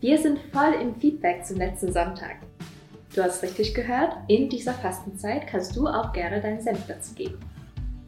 Wir 0.00 0.16
sind 0.16 0.38
voll 0.50 0.72
im 0.80 0.94
Feedback 0.94 1.44
zum 1.44 1.58
letzten 1.58 1.92
Sonntag. 1.92 2.36
Du 3.14 3.22
hast 3.22 3.42
richtig 3.42 3.74
gehört, 3.74 4.16
in 4.28 4.48
dieser 4.48 4.72
Fastenzeit 4.72 5.46
kannst 5.46 5.76
du 5.76 5.86
auch 5.86 6.14
gerne 6.14 6.40
deinen 6.40 6.62
Senf 6.62 6.86
dazu 6.88 7.12
geben. 7.12 7.38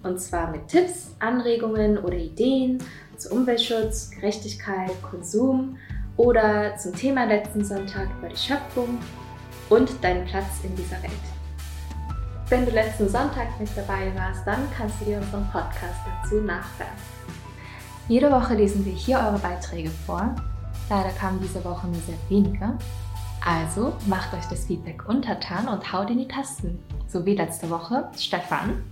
Und 0.02 0.18
zwar 0.18 0.50
mit 0.50 0.68
Tipps, 0.68 1.14
Anregungen 1.18 1.98
oder 1.98 2.16
Ideen 2.16 2.78
zu 3.18 3.34
Umweltschutz, 3.34 4.10
Gerechtigkeit, 4.10 4.90
Konsum 5.02 5.76
oder 6.16 6.74
zum 6.78 6.96
Thema 6.96 7.26
letzten 7.26 7.62
Sonntag 7.62 8.08
über 8.18 8.30
die 8.30 8.38
Schöpfung 8.38 8.98
und 9.68 10.02
deinen 10.02 10.24
Platz 10.24 10.64
in 10.64 10.74
dieser 10.74 11.02
Welt. 11.02 11.12
Wenn 12.48 12.64
du 12.64 12.70
letzten 12.72 13.06
Sonntag 13.06 13.60
nicht 13.60 13.76
dabei 13.76 14.10
warst, 14.14 14.46
dann 14.46 14.66
kannst 14.74 14.98
du 15.02 15.04
dir 15.04 15.18
unseren 15.18 15.46
Podcast 15.50 16.00
dazu 16.22 16.36
nachhören. 16.36 16.96
Jede 18.08 18.30
Woche 18.30 18.54
lesen 18.54 18.82
wir 18.86 18.94
hier 18.94 19.18
eure 19.18 19.38
Beiträge 19.38 19.90
vor. 20.06 20.34
Leider 20.92 21.08
kamen 21.12 21.40
diese 21.42 21.64
Woche 21.64 21.86
nur 21.86 22.02
sehr 22.02 22.18
wenige. 22.28 22.76
Also 23.42 23.94
macht 24.08 24.34
euch 24.34 24.44
das 24.50 24.66
Feedback 24.66 25.08
untertan 25.08 25.66
und 25.66 25.90
haut 25.90 26.10
in 26.10 26.18
die 26.18 26.28
Tasten. 26.28 26.78
So 27.08 27.24
wie 27.24 27.34
letzte 27.34 27.70
Woche 27.70 28.10
Stefan. 28.14 28.82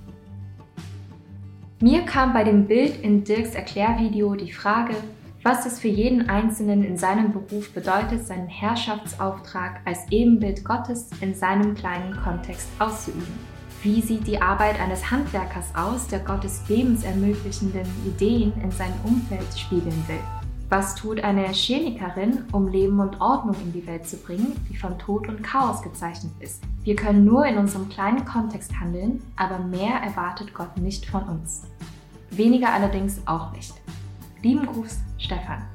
Mir 1.82 2.06
kam 2.06 2.32
bei 2.32 2.42
dem 2.42 2.66
Bild 2.66 3.02
in 3.02 3.22
Dirks 3.22 3.54
Erklärvideo 3.54 4.34
die 4.34 4.50
Frage, 4.50 4.94
was 5.42 5.66
es 5.66 5.78
für 5.78 5.88
jeden 5.88 6.30
Einzelnen 6.30 6.84
in 6.84 6.96
seinem 6.96 7.32
Beruf 7.32 7.70
bedeutet, 7.74 8.26
seinen 8.26 8.48
Herrschaftsauftrag 8.48 9.82
als 9.84 10.10
Ebenbild 10.10 10.64
Gottes 10.64 11.10
in 11.20 11.34
seinem 11.34 11.74
kleinen 11.74 12.16
Kontext 12.16 12.68
auszuüben. 12.78 13.38
Wie 13.82 14.00
sieht 14.00 14.26
die 14.26 14.40
Arbeit 14.40 14.80
eines 14.80 15.10
Handwerkers 15.10 15.66
aus, 15.74 16.06
der 16.06 16.20
Gottes 16.20 16.66
lebensermöglichenden 16.66 17.86
Ideen 18.06 18.54
in 18.62 18.70
sein 18.70 18.94
Umfeld 19.04 19.46
spiegeln 19.54 20.02
will? 20.08 20.39
Was 20.70 20.94
tut 20.94 21.18
eine 21.24 21.48
Chemikerin, 21.48 22.44
um 22.52 22.68
Leben 22.68 23.00
und 23.00 23.20
Ordnung 23.20 23.56
in 23.60 23.72
die 23.72 23.84
Welt 23.88 24.06
zu 24.06 24.16
bringen, 24.16 24.54
die 24.70 24.76
von 24.76 24.96
Tod 25.00 25.26
und 25.26 25.42
Chaos 25.42 25.82
gezeichnet 25.82 26.30
ist? 26.38 26.62
Wir 26.84 26.94
können 26.94 27.24
nur 27.24 27.44
in 27.44 27.58
unserem 27.58 27.88
kleinen 27.88 28.24
Kontext 28.24 28.78
handeln, 28.78 29.20
aber 29.34 29.58
mehr 29.58 29.94
erwartet 29.94 30.54
Gott 30.54 30.76
nicht 30.76 31.06
von 31.06 31.24
uns. 31.24 31.64
Weniger 32.30 32.72
allerdings 32.72 33.20
auch 33.26 33.50
nicht. 33.50 33.74
Lieben 34.42 34.64
Gruß, 34.64 35.00
Stefan. 35.18 35.66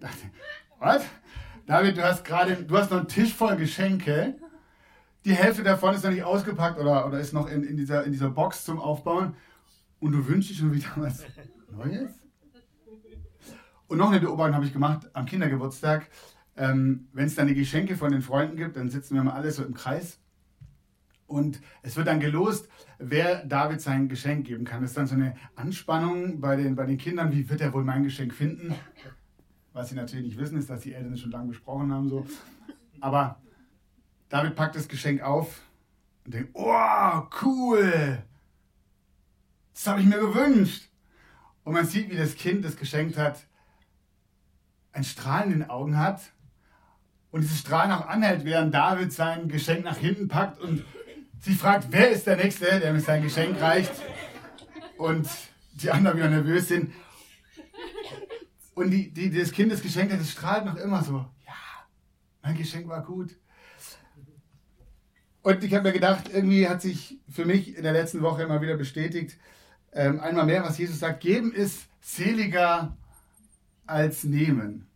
Dachte, 0.00 0.30
was? 0.78 1.04
David, 1.66 1.98
du 1.98 2.02
hast 2.02 2.24
gerade, 2.24 2.56
du 2.56 2.78
hast 2.78 2.90
noch 2.90 3.00
einen 3.00 3.08
Tisch 3.08 3.34
voll 3.34 3.56
Geschenke. 3.56 4.34
Die 5.26 5.34
Hälfte 5.34 5.62
davon 5.62 5.94
ist 5.94 6.02
noch 6.02 6.12
nicht 6.12 6.24
ausgepackt 6.24 6.78
oder, 6.80 7.06
oder 7.06 7.20
ist 7.20 7.34
noch 7.34 7.50
in, 7.50 7.62
in, 7.62 7.76
dieser, 7.76 8.04
in 8.04 8.12
dieser 8.12 8.30
Box 8.30 8.64
zum 8.64 8.80
Aufbauen. 8.80 9.36
Und 10.00 10.12
du 10.12 10.26
wünschst 10.26 10.52
dir 10.52 10.54
schon 10.54 10.72
wieder 10.72 10.88
was 10.96 11.26
Neues? 11.70 12.10
Und 13.86 13.98
noch 13.98 14.10
eine 14.10 14.20
Beobachtung 14.20 14.54
habe 14.54 14.64
ich 14.64 14.72
gemacht 14.72 15.10
am 15.12 15.26
Kindergeburtstag. 15.26 16.08
Ähm, 16.58 17.08
Wenn 17.12 17.26
es 17.26 17.36
dann 17.36 17.46
die 17.46 17.54
Geschenke 17.54 17.96
von 17.96 18.10
den 18.10 18.20
Freunden 18.20 18.56
gibt, 18.56 18.76
dann 18.76 18.90
sitzen 18.90 19.14
wir 19.14 19.22
mal 19.22 19.32
alle 19.32 19.52
so 19.52 19.64
im 19.64 19.74
Kreis. 19.74 20.18
Und 21.28 21.60
es 21.82 21.96
wird 21.96 22.08
dann 22.08 22.20
gelost, 22.20 22.68
wer 22.98 23.44
David 23.44 23.80
sein 23.80 24.08
Geschenk 24.08 24.46
geben 24.46 24.64
kann. 24.64 24.80
Das 24.80 24.90
ist 24.90 24.96
dann 24.96 25.06
so 25.06 25.14
eine 25.14 25.36
Anspannung 25.54 26.40
bei 26.40 26.56
den, 26.56 26.74
bei 26.74 26.86
den 26.86 26.98
Kindern. 26.98 27.30
Wie 27.30 27.48
wird 27.48 27.60
er 27.60 27.72
wohl 27.72 27.84
mein 27.84 28.02
Geschenk 28.02 28.34
finden? 28.34 28.74
Was 29.72 29.90
sie 29.90 29.94
natürlich 29.94 30.26
nicht 30.26 30.38
wissen, 30.38 30.58
ist, 30.58 30.68
dass 30.68 30.80
die 30.80 30.94
Eltern 30.94 31.16
schon 31.16 31.30
lange 31.30 31.48
besprochen 31.48 31.92
haben. 31.92 32.08
So. 32.08 32.26
Aber 33.00 33.40
David 34.28 34.56
packt 34.56 34.74
das 34.74 34.88
Geschenk 34.88 35.22
auf 35.22 35.60
und 36.24 36.34
denkt, 36.34 36.50
oh, 36.54 37.22
cool. 37.42 38.22
Das 39.74 39.86
habe 39.86 40.00
ich 40.00 40.06
mir 40.06 40.18
gewünscht. 40.18 40.88
Und 41.62 41.74
man 41.74 41.86
sieht, 41.86 42.10
wie 42.10 42.16
das 42.16 42.34
Kind 42.34 42.64
das 42.64 42.76
geschenkt 42.76 43.16
hat, 43.16 43.46
ein 44.92 45.04
Strahlen 45.04 45.52
in 45.52 45.60
den 45.60 45.70
Augen 45.70 45.98
hat 45.98 46.32
und 47.30 47.42
dieses 47.42 47.60
Strahlen 47.60 47.92
auch 47.92 48.06
anhält, 48.06 48.44
während 48.44 48.74
David 48.74 49.12
sein 49.12 49.48
Geschenk 49.48 49.84
nach 49.84 49.98
hinten 49.98 50.28
packt 50.28 50.60
und 50.60 50.84
sie 51.40 51.54
fragt, 51.54 51.88
wer 51.90 52.10
ist 52.10 52.26
der 52.26 52.36
Nächste, 52.36 52.80
der 52.80 52.92
mir 52.92 53.00
sein 53.00 53.22
Geschenk 53.22 53.60
reicht. 53.60 53.92
Und 54.96 55.28
die 55.72 55.90
anderen 55.90 56.16
wieder 56.16 56.30
nervös 56.30 56.68
sind. 56.68 56.92
Und 58.74 58.90
die, 58.90 59.10
die 59.12 59.30
das 59.30 59.52
Kind 59.52 59.72
das 59.72 59.82
Geschenk 59.82 60.12
hat, 60.12 60.20
das 60.20 60.30
strahlt 60.30 60.64
noch 60.64 60.76
immer 60.76 61.02
so. 61.02 61.24
Ja, 61.46 61.54
mein 62.42 62.56
Geschenk 62.56 62.88
war 62.88 63.04
gut. 63.04 63.36
Und 65.42 65.64
ich 65.64 65.72
habe 65.74 65.84
mir 65.84 65.92
gedacht, 65.92 66.30
irgendwie 66.32 66.68
hat 66.68 66.82
sich 66.82 67.18
für 67.28 67.44
mich 67.44 67.76
in 67.76 67.82
der 67.82 67.92
letzten 67.92 68.22
Woche 68.22 68.42
immer 68.42 68.60
wieder 68.60 68.76
bestätigt, 68.76 69.38
ähm, 69.92 70.20
einmal 70.20 70.46
mehr, 70.46 70.62
was 70.62 70.78
Jesus 70.78 70.98
sagt, 70.98 71.20
geben 71.20 71.52
ist 71.52 71.88
seliger 72.00 72.96
als 73.86 74.24
nehmen. 74.24 74.87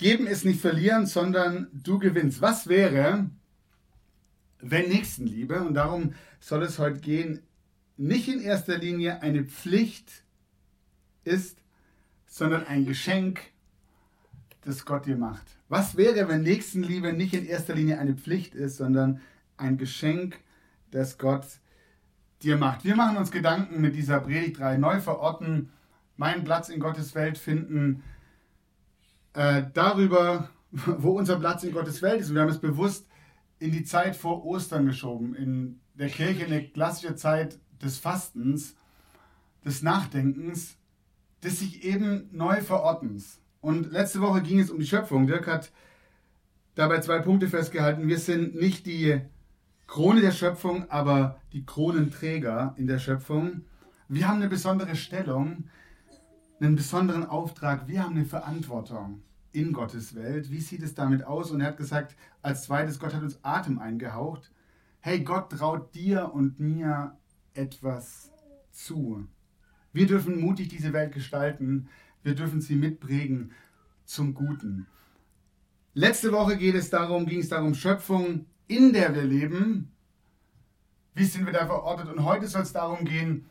Geben 0.00 0.26
ist 0.26 0.46
nicht 0.46 0.62
verlieren, 0.62 1.04
sondern 1.04 1.68
du 1.74 1.98
gewinnst. 1.98 2.40
Was 2.40 2.68
wäre, 2.68 3.28
wenn 4.58 4.88
Nächstenliebe, 4.88 5.60
und 5.60 5.74
darum 5.74 6.14
soll 6.40 6.62
es 6.62 6.78
heute 6.78 7.00
gehen, 7.00 7.42
nicht 7.98 8.26
in 8.26 8.40
erster 8.40 8.78
Linie 8.78 9.20
eine 9.20 9.44
Pflicht 9.44 10.24
ist, 11.24 11.58
sondern 12.26 12.66
ein 12.66 12.86
Geschenk, 12.86 13.42
das 14.62 14.86
Gott 14.86 15.04
dir 15.04 15.18
macht. 15.18 15.44
Was 15.68 15.98
wäre, 15.98 16.30
wenn 16.30 16.44
Nächstenliebe 16.44 17.12
nicht 17.12 17.34
in 17.34 17.44
erster 17.44 17.74
Linie 17.74 17.98
eine 17.98 18.14
Pflicht 18.14 18.54
ist, 18.54 18.78
sondern 18.78 19.20
ein 19.58 19.76
Geschenk, 19.76 20.38
das 20.92 21.18
Gott 21.18 21.44
dir 22.42 22.56
macht? 22.56 22.84
Wir 22.84 22.96
machen 22.96 23.18
uns 23.18 23.30
Gedanken 23.30 23.82
mit 23.82 23.94
dieser 23.94 24.20
Predigtreihe 24.20 24.78
neu 24.78 24.98
verorten, 24.98 25.68
meinen 26.16 26.44
Platz 26.44 26.70
in 26.70 26.80
Gottes 26.80 27.14
Welt 27.14 27.36
finden, 27.36 28.02
äh, 29.34 29.64
darüber, 29.72 30.50
wo 30.70 31.12
unser 31.12 31.38
Platz 31.38 31.62
in 31.64 31.72
Gottes 31.72 32.02
Welt 32.02 32.20
ist. 32.20 32.28
Und 32.28 32.34
wir 32.34 32.42
haben 32.42 32.48
es 32.48 32.60
bewusst 32.60 33.06
in 33.58 33.72
die 33.72 33.84
Zeit 33.84 34.16
vor 34.16 34.44
Ostern 34.44 34.86
geschoben. 34.86 35.34
In 35.34 35.80
der 35.94 36.08
Kirche 36.08 36.46
eine 36.46 36.64
klassische 36.64 37.14
Zeit 37.14 37.58
des 37.82 37.98
Fastens, 37.98 38.76
des 39.64 39.82
Nachdenkens, 39.82 40.76
des 41.42 41.60
sich 41.60 41.84
eben 41.84 42.28
neu 42.32 42.60
verortens. 42.60 43.40
Und 43.60 43.92
letzte 43.92 44.20
Woche 44.20 44.42
ging 44.42 44.58
es 44.58 44.70
um 44.70 44.78
die 44.78 44.86
Schöpfung. 44.86 45.26
Dirk 45.26 45.46
hat 45.46 45.70
dabei 46.74 47.00
zwei 47.00 47.18
Punkte 47.18 47.48
festgehalten. 47.48 48.08
Wir 48.08 48.18
sind 48.18 48.54
nicht 48.54 48.86
die 48.86 49.20
Krone 49.86 50.20
der 50.20 50.30
Schöpfung, 50.30 50.90
aber 50.90 51.40
die 51.52 51.66
Kronenträger 51.66 52.74
in 52.78 52.86
der 52.86 52.98
Schöpfung. 52.98 53.62
Wir 54.08 54.28
haben 54.28 54.36
eine 54.36 54.48
besondere 54.48 54.96
Stellung, 54.96 55.64
einen 56.60 56.76
besonderen 56.76 57.24
Auftrag. 57.24 57.88
Wir 57.88 58.04
haben 58.04 58.16
eine 58.16 58.26
Verantwortung 58.26 59.22
in 59.52 59.72
Gottes 59.72 60.14
Welt. 60.14 60.50
Wie 60.50 60.60
sieht 60.60 60.82
es 60.82 60.94
damit 60.94 61.24
aus? 61.24 61.50
Und 61.50 61.60
er 61.60 61.68
hat 61.68 61.76
gesagt, 61.76 62.16
als 62.42 62.64
zweites, 62.64 62.98
Gott 62.98 63.14
hat 63.14 63.22
uns 63.22 63.42
Atem 63.42 63.78
eingehaucht. 63.78 64.52
Hey, 65.00 65.20
Gott 65.20 65.50
traut 65.50 65.94
dir 65.94 66.32
und 66.32 66.60
mir 66.60 67.16
etwas 67.54 68.30
zu. 68.70 69.26
Wir 69.92 70.06
dürfen 70.06 70.40
mutig 70.40 70.68
diese 70.68 70.92
Welt 70.92 71.12
gestalten. 71.12 71.88
Wir 72.22 72.34
dürfen 72.34 72.60
sie 72.60 72.76
mitprägen 72.76 73.52
zum 74.04 74.34
Guten. 74.34 74.86
Letzte 75.94 76.30
Woche 76.30 76.56
geht 76.56 76.74
es 76.74 76.90
darum, 76.90 77.26
ging 77.26 77.40
es 77.40 77.48
darum, 77.48 77.74
Schöpfung, 77.74 78.46
in 78.68 78.92
der 78.92 79.14
wir 79.14 79.24
leben. 79.24 79.90
Wie 81.14 81.24
sind 81.24 81.46
wir 81.46 81.52
da 81.52 81.66
verortet? 81.66 82.08
Und 82.08 82.24
heute 82.24 82.46
soll 82.46 82.62
es 82.62 82.72
darum 82.72 83.04
gehen, 83.04 83.46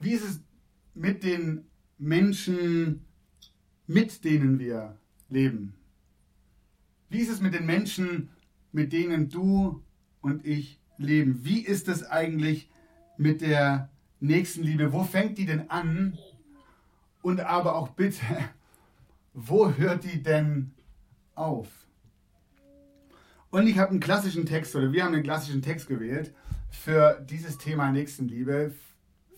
wie 0.00 0.12
ist 0.12 0.24
es 0.24 0.40
mit 0.94 1.22
den 1.22 1.69
Menschen, 2.00 3.04
mit 3.86 4.24
denen 4.24 4.58
wir 4.58 4.96
leben? 5.28 5.74
Wie 7.10 7.18
ist 7.18 7.28
es 7.28 7.42
mit 7.42 7.52
den 7.52 7.66
Menschen, 7.66 8.30
mit 8.72 8.94
denen 8.94 9.28
du 9.28 9.82
und 10.22 10.46
ich 10.46 10.80
leben? 10.96 11.44
Wie 11.44 11.60
ist 11.60 11.88
es 11.88 12.02
eigentlich 12.04 12.70
mit 13.18 13.42
der 13.42 13.90
Nächstenliebe? 14.18 14.94
Wo 14.94 15.04
fängt 15.04 15.36
die 15.36 15.44
denn 15.44 15.68
an? 15.68 16.16
Und 17.20 17.40
aber 17.40 17.76
auch 17.76 17.88
bitte, 17.88 18.24
wo 19.34 19.70
hört 19.70 20.04
die 20.04 20.22
denn 20.22 20.70
auf? 21.34 21.68
Und 23.50 23.66
ich 23.66 23.78
habe 23.78 23.90
einen 23.90 24.00
klassischen 24.00 24.46
Text, 24.46 24.74
oder 24.74 24.92
wir 24.92 25.04
haben 25.04 25.12
einen 25.12 25.22
klassischen 25.22 25.60
Text 25.60 25.86
gewählt 25.86 26.32
für 26.70 27.20
dieses 27.28 27.58
Thema 27.58 27.92
Nächstenliebe. 27.92 28.72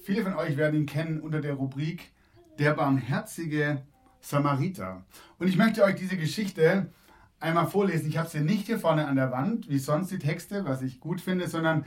Viele 0.04 0.22
von 0.22 0.34
euch 0.34 0.56
werden 0.56 0.82
ihn 0.82 0.86
kennen 0.86 1.20
unter 1.20 1.40
der 1.40 1.54
Rubrik 1.54 2.12
Der 2.58 2.74
barmherzige 2.74 3.82
Samariter. 4.20 5.04
Und 5.38 5.48
ich 5.48 5.56
möchte 5.56 5.82
euch 5.82 5.96
diese 5.96 6.16
Geschichte 6.16 6.92
einmal 7.40 7.66
vorlesen. 7.66 8.08
Ich 8.08 8.18
habe 8.18 8.28
sie 8.28 8.40
nicht 8.40 8.66
hier 8.66 8.78
vorne 8.78 9.06
an 9.06 9.16
der 9.16 9.32
Wand, 9.32 9.68
wie 9.68 9.78
sonst 9.78 10.10
die 10.10 10.18
Texte, 10.18 10.64
was 10.64 10.82
ich 10.82 11.00
gut 11.00 11.20
finde, 11.20 11.48
sondern 11.48 11.84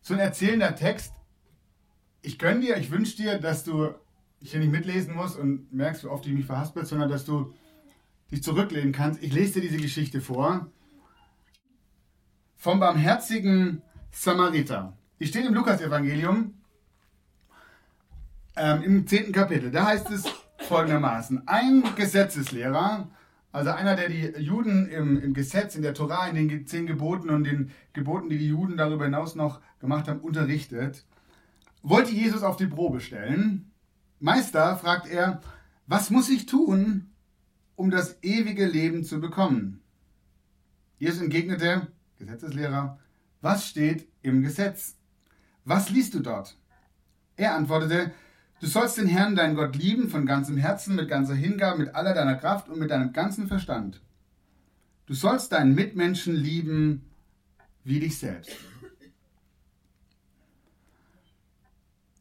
so 0.00 0.14
ein 0.14 0.20
erzählender 0.20 0.76
Text. 0.76 1.12
Ich 2.20 2.38
gönne 2.38 2.60
dir, 2.60 2.76
ich 2.76 2.90
wünsche 2.90 3.16
dir, 3.16 3.38
dass 3.38 3.64
du 3.64 3.94
hier 4.40 4.60
nicht 4.60 4.70
mitlesen 4.70 5.14
musst 5.14 5.38
und 5.38 5.72
merkst, 5.72 6.04
wie 6.04 6.08
oft 6.08 6.26
ich 6.26 6.32
mich 6.32 6.46
verhaspel, 6.46 6.84
sondern 6.84 7.08
dass 7.08 7.24
du 7.24 7.54
dich 8.30 8.42
zurücklehnen 8.42 8.92
kannst. 8.92 9.22
Ich 9.22 9.32
lese 9.32 9.54
dir 9.54 9.68
diese 9.68 9.82
Geschichte 9.82 10.20
vor. 10.20 10.66
Vom 12.56 12.80
barmherzigen 12.80 13.82
Samariter. 14.10 14.96
Die 15.20 15.26
steht 15.26 15.46
im 15.46 15.54
Lukas-Evangelium 15.54 16.54
ähm, 18.58 18.82
im 18.82 19.06
zehnten 19.06 19.32
Kapitel. 19.32 19.70
Da 19.70 19.86
heißt 19.86 20.10
es 20.10 20.24
folgendermaßen: 20.58 21.46
Ein 21.46 21.84
Gesetzeslehrer, 21.96 23.08
also 23.52 23.70
einer, 23.70 23.96
der 23.96 24.08
die 24.08 24.32
Juden 24.38 24.88
im, 24.88 25.20
im 25.22 25.34
Gesetz, 25.34 25.74
in 25.74 25.82
der 25.82 25.94
Torah, 25.94 26.28
in 26.28 26.34
den 26.34 26.66
zehn 26.66 26.86
Geboten 26.86 27.30
und 27.30 27.44
den 27.44 27.70
Geboten, 27.92 28.28
die 28.28 28.38
die 28.38 28.48
Juden 28.48 28.76
darüber 28.76 29.04
hinaus 29.04 29.34
noch 29.34 29.60
gemacht 29.80 30.08
haben, 30.08 30.20
unterrichtet, 30.20 31.06
wollte 31.82 32.12
Jesus 32.12 32.42
auf 32.42 32.56
die 32.56 32.66
Probe 32.66 33.00
stellen. 33.00 33.70
Meister, 34.20 34.76
fragt 34.76 35.06
er, 35.06 35.40
was 35.86 36.10
muss 36.10 36.28
ich 36.28 36.46
tun, 36.46 37.14
um 37.76 37.90
das 37.90 38.22
ewige 38.22 38.66
Leben 38.66 39.04
zu 39.04 39.20
bekommen? 39.20 39.80
Jesus 40.98 41.22
entgegnete, 41.22 41.86
Gesetzeslehrer, 42.18 42.98
was 43.40 43.68
steht 43.68 44.08
im 44.22 44.42
Gesetz? 44.42 44.96
Was 45.64 45.90
liest 45.90 46.14
du 46.14 46.20
dort? 46.20 46.58
Er 47.36 47.54
antwortete, 47.54 48.10
du 48.60 48.66
sollst 48.66 48.98
den 48.98 49.06
Herrn, 49.06 49.36
deinen 49.36 49.54
Gott, 49.54 49.76
lieben 49.76 50.08
von 50.08 50.26
ganzem 50.26 50.56
Herzen, 50.56 50.94
mit 50.94 51.08
ganzer 51.08 51.34
Hingabe, 51.34 51.78
mit 51.78 51.94
aller 51.94 52.14
deiner 52.14 52.36
Kraft 52.36 52.68
und 52.68 52.78
mit 52.78 52.90
deinem 52.90 53.12
ganzen 53.12 53.48
Verstand. 53.48 54.00
Du 55.06 55.14
sollst 55.14 55.52
deinen 55.52 55.74
Mitmenschen 55.74 56.34
lieben 56.34 57.10
wie 57.84 58.00
dich 58.00 58.18
selbst. 58.18 58.52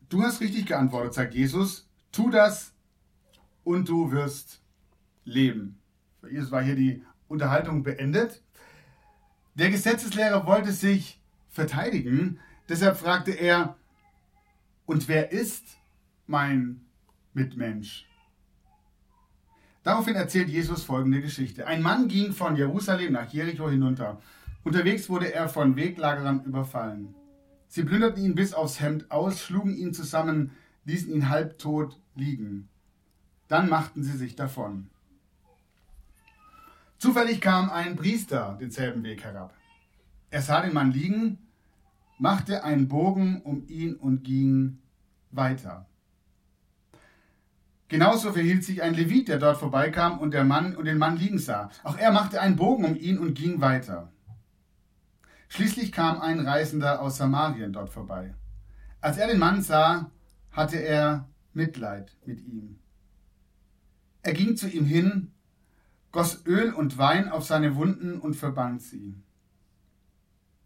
Du 0.10 0.24
hast 0.24 0.40
richtig 0.40 0.66
geantwortet, 0.66 1.14
sagt 1.14 1.34
Jesus. 1.34 1.90
Tu 2.14 2.30
das 2.30 2.74
und 3.66 3.90
du 3.90 4.12
wirst 4.12 4.62
leben. 5.26 5.80
Für 6.22 6.32
Jesus 6.32 6.52
war 6.52 6.64
hier 6.64 6.76
die 6.76 7.04
Unterhaltung 7.28 7.84
beendet. 7.84 8.42
Der 9.56 9.70
Gesetzeslehrer 9.70 10.46
wollte 10.46 10.72
sich 10.72 11.22
verteidigen, 11.50 12.40
deshalb 12.70 12.98
fragte 12.98 13.32
er, 13.32 13.76
und 14.86 15.08
wer 15.10 15.32
ist 15.32 15.77
mein 16.28 16.82
Mitmensch? 17.34 18.06
Daraufhin 19.84 20.16
erzählt 20.16 20.50
Jesus 20.50 20.84
folgende 20.84 21.22
Geschichte. 21.22 21.66
Ein 21.66 21.82
Mann 21.82 22.10
ging 22.10 22.34
von 22.34 22.58
Jerusalem 22.58 23.14
nach 23.14 23.32
Jericho 23.32 23.70
hinunter. 23.70 24.22
Unterwegs 24.64 25.10
wurde 25.10 25.34
er 25.34 25.48
von 25.48 25.78
Weglagerern 25.78 26.44
überfallen. 26.44 27.16
Sie 27.70 27.84
plünderten 27.84 28.24
ihn 28.24 28.36
bis 28.36 28.54
aufs 28.54 28.82
Hemd 28.82 29.10
aus, 29.12 29.42
schlugen 29.42 29.76
ihn 29.76 29.94
zusammen, 29.94 30.52
ließen 30.86 31.10
ihn 31.14 31.30
halbtot 31.30 32.00
liegen. 32.16 32.68
Dann 33.48 33.70
machten 33.70 34.04
sie 34.04 34.18
sich 34.18 34.36
davon. 34.36 34.90
Zufällig 36.98 37.40
kam 37.40 37.70
ein 37.70 37.96
Priester 37.96 38.58
denselben 38.60 39.04
Weg 39.04 39.24
herab. 39.24 39.54
Er 40.32 40.42
sah 40.42 40.62
den 40.62 40.74
Mann 40.74 40.92
liegen, 40.92 41.38
machte 42.18 42.64
einen 42.64 42.88
Bogen 42.88 43.42
um 43.44 43.66
ihn 43.68 43.96
und 43.96 44.24
ging 44.24 44.80
weiter. 45.32 45.86
Genauso 47.90 48.34
verhielt 48.34 48.64
sich 48.64 48.82
ein 48.82 48.94
Levit, 48.94 49.30
der 49.30 49.40
dort 49.40 49.58
vorbeikam 49.58 50.20
und, 50.20 50.34
der 50.34 50.44
Mann, 50.44 50.76
und 50.76 50.86
den 50.86 50.98
Mann 50.98 51.18
liegen 51.18 51.40
sah. 51.40 51.70
Auch 51.84 51.98
er 51.98 52.12
machte 52.12 52.42
einen 52.42 52.58
Bogen 52.58 52.84
um 52.84 52.96
ihn 52.96 53.18
und 53.18 53.34
ging 53.34 53.62
weiter. 53.62 54.12
Schließlich 55.48 55.94
kam 55.94 56.20
ein 56.22 56.42
Reisender 56.42 57.02
aus 57.02 57.18
Samarien 57.18 57.72
dort 57.72 57.90
vorbei. 57.90 58.36
Als 59.00 59.18
er 59.18 59.28
den 59.28 59.40
Mann 59.40 59.62
sah, 59.62 60.12
hatte 60.52 60.78
er 60.78 61.30
Mitleid 61.54 62.18
mit 62.26 62.42
ihm. 62.42 62.80
Er 64.22 64.34
ging 64.34 64.58
zu 64.58 64.68
ihm 64.68 64.86
hin 64.86 65.32
goss 66.12 66.46
Öl 66.46 66.74
und 66.74 66.98
Wein 66.98 67.30
auf 67.30 67.46
seine 67.46 67.76
Wunden 67.76 68.20
und 68.20 68.36
verband 68.36 68.82
sie. 68.82 69.22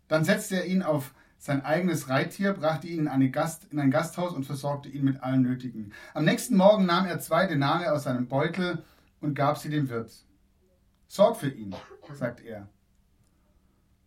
Dann 0.07 0.23
setzte 0.23 0.55
er 0.55 0.65
ihn 0.65 0.81
auf 0.81 1.13
sein 1.41 1.65
eigenes 1.65 2.07
Reittier, 2.07 2.53
brachte 2.53 2.85
ihn 2.85 3.07
in, 3.07 3.31
Gast, 3.31 3.65
in, 3.71 3.79
ein 3.79 3.89
Gasthaus 3.89 4.31
und 4.33 4.45
versorgte 4.45 4.89
ihn 4.89 5.03
mit 5.03 5.23
allem 5.23 5.41
Nötigen. 5.41 5.91
Am 6.13 6.23
nächsten 6.23 6.55
Morgen 6.55 6.85
nahm 6.85 7.07
er 7.07 7.19
zwei 7.19 7.47
Denare 7.47 7.91
aus 7.91 8.03
seinem 8.03 8.27
Beutel 8.27 8.83
und 9.21 9.33
gab 9.33 9.57
sie 9.57 9.71
dem 9.71 9.89
Wirt. 9.89 10.11
Sorg 11.07 11.37
für 11.37 11.49
ihn, 11.49 11.75
sagt 12.13 12.41
er. 12.41 12.69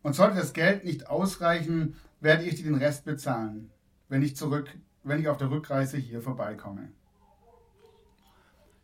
Und 0.02 0.14
sollte 0.14 0.36
das 0.36 0.52
Geld 0.52 0.84
nicht 0.84 1.08
ausreichen, 1.08 1.96
werde 2.20 2.44
ich 2.44 2.54
dir 2.54 2.64
den 2.66 2.76
Rest 2.76 3.04
bezahlen, 3.04 3.72
wenn 4.08 4.22
ich 4.22 4.36
zurück, 4.36 4.70
wenn 5.02 5.18
ich 5.18 5.26
auf 5.26 5.36
der 5.36 5.50
Rückreise 5.50 5.96
hier 5.96 6.22
vorbeikomme. 6.22 6.92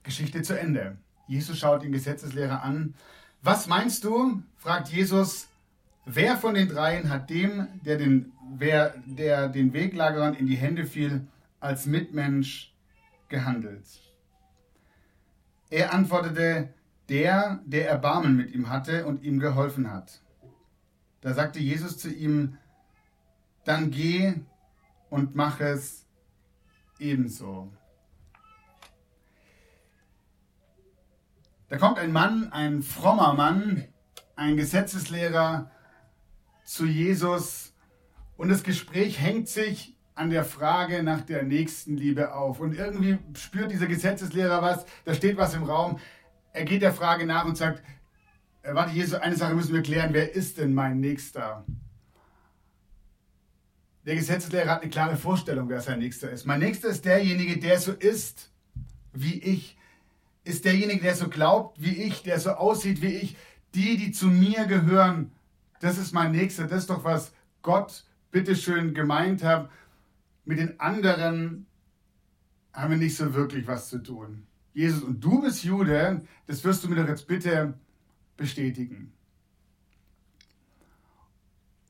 Geschichte 0.02 0.42
zu 0.42 0.59
Ende. 0.59 0.99
Jesus 1.28 1.57
schaut 1.57 1.85
den 1.85 1.92
Gesetzeslehrer 1.92 2.64
an. 2.64 2.97
Was 3.42 3.69
meinst 3.69 4.02
du? 4.02 4.42
fragt 4.57 4.88
Jesus. 4.88 5.50
Wer 6.12 6.37
von 6.37 6.55
den 6.55 6.67
dreien 6.67 7.09
hat 7.09 7.31
dem, 7.31 7.69
der 7.85 7.97
den, 7.97 8.33
wer, 8.57 8.95
der 9.07 9.49
den 9.49 9.73
Weglagerern 9.73 10.35
in 10.35 10.49
die 10.49 10.57
Hände 10.57 10.85
fiel, 10.85 11.29
als 11.61 11.87
Mitmensch 11.87 12.75
gehandelt? 13.29 13.85
Er 15.71 15.95
antwortete, 15.95 16.75
der, 17.09 17.61
der 17.64 17.88
Erbarmen 17.88 18.37
mit 18.37 18.52
ihm 18.52 18.71
hatte 18.71 19.07
und 19.07 19.23
ihm 19.23 19.38
geholfen 19.38 19.93
hat. 19.93 20.21
Da 21.21 21.33
sagte 21.33 21.61
Jesus 21.61 21.97
zu 21.99 22.12
ihm, 22.12 22.59
dann 23.64 23.93
geh 23.93 24.35
und 25.11 25.37
mach 25.37 25.61
es 25.61 26.07
ebenso. 26.99 27.73
Da 31.69 31.79
kommt 31.79 32.00
ein 32.00 32.11
Mann, 32.11 32.52
ein 32.52 32.83
frommer 32.83 33.33
Mann, 33.35 33.85
ein 34.35 34.57
Gesetzeslehrer 34.57 35.71
zu 36.70 36.86
Jesus 36.86 37.74
und 38.36 38.48
das 38.48 38.62
Gespräch 38.62 39.20
hängt 39.20 39.48
sich 39.48 39.96
an 40.14 40.30
der 40.30 40.44
Frage 40.44 41.02
nach 41.02 41.22
der 41.22 41.42
Nächstenliebe 41.42 42.32
auf. 42.32 42.60
Und 42.60 42.78
irgendwie 42.78 43.18
spürt 43.34 43.72
dieser 43.72 43.88
Gesetzeslehrer 43.88 44.62
was, 44.62 44.86
da 45.04 45.12
steht 45.12 45.36
was 45.36 45.54
im 45.54 45.64
Raum. 45.64 45.98
Er 46.52 46.64
geht 46.64 46.82
der 46.82 46.94
Frage 46.94 47.26
nach 47.26 47.44
und 47.44 47.56
sagt, 47.56 47.82
äh, 48.62 48.72
warte, 48.72 48.94
Jesus, 48.94 49.14
eine 49.14 49.34
Sache 49.34 49.54
müssen 49.54 49.74
wir 49.74 49.82
klären, 49.82 50.10
wer 50.12 50.32
ist 50.32 50.58
denn 50.58 50.72
mein 50.72 51.00
Nächster? 51.00 51.64
Der 54.06 54.14
Gesetzeslehrer 54.14 54.70
hat 54.70 54.82
eine 54.82 54.90
klare 54.90 55.16
Vorstellung, 55.16 55.68
wer 55.68 55.80
sein 55.80 55.98
Nächster 55.98 56.30
ist. 56.30 56.46
Mein 56.46 56.60
Nächster 56.60 56.88
ist 56.88 57.04
derjenige, 57.04 57.58
der 57.58 57.80
so 57.80 57.90
ist 57.90 58.52
wie 59.12 59.40
ich. 59.40 59.76
Ist 60.44 60.64
derjenige, 60.64 61.02
der 61.02 61.16
so 61.16 61.28
glaubt 61.28 61.82
wie 61.82 62.04
ich, 62.04 62.22
der 62.22 62.38
so 62.38 62.52
aussieht 62.52 63.02
wie 63.02 63.14
ich. 63.14 63.36
Die, 63.74 63.96
die 63.96 64.12
zu 64.12 64.28
mir 64.28 64.66
gehören, 64.66 65.32
das 65.80 65.99
ist 65.99 66.12
mein 66.12 66.32
Nächster. 66.32 66.66
Das 66.66 66.80
ist 66.80 66.90
doch, 66.90 67.04
was 67.04 67.32
Gott 67.62 68.04
bitteschön 68.30 68.94
gemeint 68.94 69.42
hat. 69.42 69.70
Mit 70.44 70.58
den 70.58 70.78
anderen 70.78 71.66
haben 72.72 72.90
wir 72.90 72.96
nicht 72.96 73.16
so 73.16 73.34
wirklich 73.34 73.66
was 73.66 73.88
zu 73.88 73.99
tun. 73.99 74.46
Jesus, 74.72 75.02
und 75.02 75.20
du 75.22 75.42
bist 75.42 75.64
Jude, 75.64 76.22
das 76.46 76.62
wirst 76.62 76.84
du 76.84 76.88
mir 76.88 76.96
doch 76.96 77.08
jetzt 77.08 77.26
bitte 77.26 77.75
bestätigen. 78.37 79.12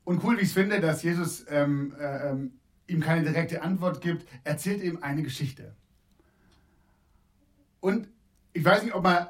Und 0.03 0.23
cool, 0.23 0.37
wie 0.37 0.41
ich 0.41 0.47
es 0.47 0.53
finde, 0.53 0.81
dass 0.81 1.03
Jesus 1.03 1.45
ähm, 1.47 1.93
äh, 1.99 2.29
ähm, 2.29 2.53
ihm 2.87 3.01
keine 3.01 3.23
direkte 3.23 3.61
Antwort 3.61 4.01
gibt, 4.01 4.27
erzählt 4.43 4.81
ihm 4.83 4.97
eine 5.01 5.21
Geschichte. 5.21 5.75
Und 7.79 8.07
ich 8.53 8.65
weiß 8.65 8.83
nicht, 8.83 8.93
ob 8.93 9.03
man, 9.03 9.27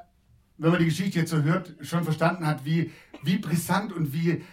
wenn 0.61 0.69
man 0.69 0.79
die 0.79 0.85
Geschichte 0.85 1.17
jetzt 1.17 1.31
so 1.31 1.41
hört, 1.41 1.73
schon 1.81 2.03
verstanden 2.03 2.45
hat, 2.45 2.65
wie, 2.65 2.91
wie 3.23 3.39
brisant 3.39 3.91
und 3.91 4.13
wie, 4.13 4.43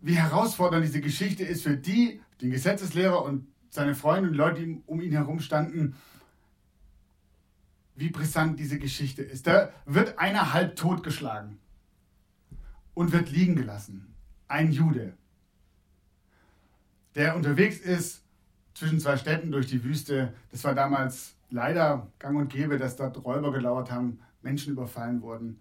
wie 0.00 0.14
herausfordernd 0.14 0.84
diese 0.84 1.00
Geschichte 1.00 1.42
ist 1.42 1.62
für 1.62 1.74
die, 1.74 2.20
den 2.42 2.50
Gesetzeslehrer 2.50 3.24
und 3.24 3.46
seine 3.70 3.94
Freunde 3.94 4.28
und 4.28 4.34
Leute, 4.34 4.60
die 4.60 4.82
um 4.84 5.00
ihn 5.00 5.12
herum 5.12 5.40
standen, 5.40 5.96
wie 7.94 8.10
brisant 8.10 8.60
diese 8.60 8.78
Geschichte 8.78 9.22
ist. 9.22 9.46
Da 9.46 9.70
wird 9.86 10.18
einer 10.18 10.52
halb 10.52 10.76
totgeschlagen 10.76 11.58
und 12.92 13.12
wird 13.12 13.30
liegen 13.30 13.56
gelassen. 13.56 14.14
Ein 14.48 14.70
Jude, 14.70 15.14
der 17.14 17.34
unterwegs 17.36 17.78
ist 17.78 18.22
zwischen 18.74 19.00
zwei 19.00 19.16
Städten 19.16 19.50
durch 19.50 19.66
die 19.66 19.82
Wüste. 19.82 20.34
Das 20.50 20.62
war 20.64 20.74
damals 20.74 21.36
leider 21.48 22.06
gang 22.18 22.36
und 22.36 22.50
gäbe, 22.50 22.76
dass 22.76 22.96
dort 22.96 23.24
Räuber 23.24 23.50
gelauert 23.50 23.90
haben, 23.90 24.20
Menschen 24.42 24.72
überfallen 24.72 25.22
wurden. 25.22 25.60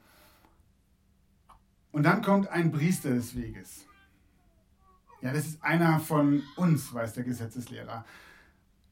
Und 1.91 2.03
dann 2.03 2.21
kommt 2.21 2.47
ein 2.49 2.71
Priester 2.71 3.09
des 3.09 3.35
Weges. 3.35 3.85
Ja, 5.21 5.33
das 5.33 5.47
ist 5.47 5.63
einer 5.63 5.99
von 5.99 6.43
uns, 6.55 6.93
weiß 6.93 7.13
der 7.13 7.23
Gesetzeslehrer. 7.23 8.05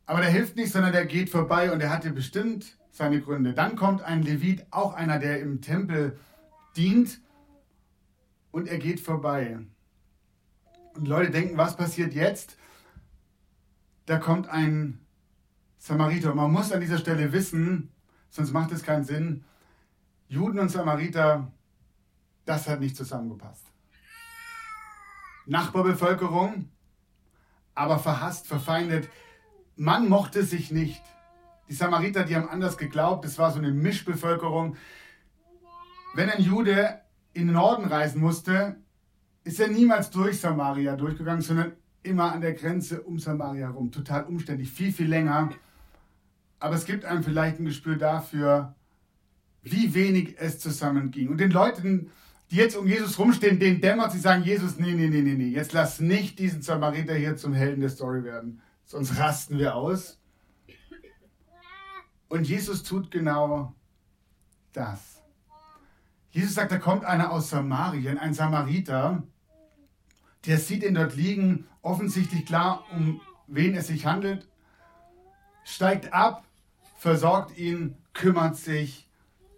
Aber 0.07 0.21
der 0.21 0.29
hilft 0.29 0.55
nicht, 0.55 0.71
sondern 0.71 0.91
der 0.91 1.05
geht 1.05 1.29
vorbei 1.29 1.71
und 1.71 1.81
er 1.81 1.91
hatte 1.91 2.11
bestimmt 2.11 2.77
seine 2.91 3.21
Gründe. 3.21 3.53
Dann 3.53 3.75
kommt 3.75 4.01
ein 4.01 4.23
Levit, 4.23 4.65
auch 4.71 4.93
einer, 4.93 5.19
der 5.19 5.39
im 5.41 5.61
Tempel 5.61 6.17
dient, 6.75 7.19
und 8.55 8.69
er 8.69 8.77
geht 8.77 9.01
vorbei. 9.01 9.59
Und 10.93 11.07
Leute 11.09 11.29
denken, 11.29 11.57
was 11.57 11.75
passiert 11.75 12.13
jetzt? 12.13 12.55
Da 14.05 14.17
kommt 14.17 14.47
ein 14.47 15.01
Samariter. 15.77 16.33
Man 16.33 16.53
muss 16.53 16.71
an 16.71 16.79
dieser 16.79 16.97
Stelle 16.97 17.33
wissen, 17.33 17.91
sonst 18.29 18.53
macht 18.53 18.71
es 18.71 18.81
keinen 18.81 19.03
Sinn, 19.03 19.43
Juden 20.27 20.59
und 20.59 20.69
Samariter, 20.69 21.51
das 22.45 22.67
hat 22.67 22.79
nicht 22.79 22.95
zusammengepasst. 22.95 23.65
Nachbarbevölkerung, 25.45 26.69
aber 27.75 27.99
verhasst, 27.99 28.47
verfeindet. 28.47 29.09
Man 29.75 30.09
mochte 30.09 30.43
sich 30.43 30.71
nicht. 30.71 31.03
Die 31.69 31.73
Samariter, 31.73 32.23
die 32.23 32.35
haben 32.35 32.49
anders 32.49 32.77
geglaubt, 32.77 33.25
es 33.25 33.37
war 33.37 33.51
so 33.51 33.59
eine 33.59 33.71
Mischbevölkerung. 33.71 34.75
Wenn 36.15 36.29
ein 36.29 36.41
Jude 36.41 37.01
in 37.33 37.47
den 37.47 37.55
Norden 37.55 37.85
reisen 37.85 38.21
musste, 38.21 38.77
ist 39.43 39.59
er 39.59 39.67
niemals 39.67 40.09
durch 40.09 40.39
Samaria 40.39 40.95
durchgegangen, 40.95 41.41
sondern 41.41 41.73
immer 42.01 42.31
an 42.31 42.41
der 42.41 42.53
Grenze 42.53 43.01
um 43.01 43.19
Samaria 43.19 43.67
herum. 43.67 43.91
Total 43.91 44.23
umständlich, 44.23 44.71
viel, 44.71 44.91
viel 44.91 45.07
länger. 45.07 45.49
Aber 46.59 46.75
es 46.75 46.85
gibt 46.85 47.05
einem 47.05 47.23
vielleicht 47.23 47.59
ein 47.59 47.65
Gespür 47.65 47.97
dafür, 47.97 48.75
wie 49.65 49.93
wenig 49.93 50.35
es 50.37 50.59
zusammenging. 50.59 51.27
Und 51.27 51.39
den 51.39 51.51
Leuten, 51.51 52.11
die 52.51 52.57
jetzt 52.57 52.77
um 52.77 52.87
Jesus 52.87 53.17
rumstehen, 53.17 53.59
denen 53.59 53.81
dämmert, 53.81 54.11
sie 54.11 54.19
sagen, 54.19 54.43
Jesus, 54.43 54.77
nee, 54.77 54.93
nee, 54.93 55.09
nee, 55.09 55.21
nee, 55.21 55.33
nee, 55.33 55.49
jetzt 55.49 55.73
lass 55.73 55.99
nicht 55.99 56.39
diesen 56.39 56.61
Samariter 56.61 57.15
hier 57.15 57.35
zum 57.35 57.53
Helden 57.53 57.81
der 57.81 57.89
Story 57.89 58.23
werden, 58.23 58.61
sonst 58.85 59.17
rasten 59.17 59.57
wir 59.57 59.75
aus. 59.75 60.21
Und 62.29 62.47
Jesus 62.47 62.83
tut 62.83 63.11
genau 63.11 63.73
das. 64.73 65.21
Jesus 66.29 66.53
sagt, 66.53 66.71
da 66.71 66.77
kommt 66.77 67.05
einer 67.05 67.31
aus 67.31 67.49
Samarien, 67.49 68.19
ein 68.19 68.33
Samariter, 68.33 69.23
der 70.45 70.59
sieht 70.59 70.83
ihn 70.83 70.93
dort 70.93 71.15
liegen, 71.15 71.65
offensichtlich 71.81 72.45
klar, 72.45 72.83
um 72.91 73.21
wen 73.47 73.73
es 73.73 73.87
sich 73.87 74.05
handelt, 74.05 74.47
steigt 75.63 76.13
ab, 76.13 76.45
versorgt 76.97 77.57
ihn, 77.57 77.95
kümmert 78.13 78.57
sich 78.57 79.04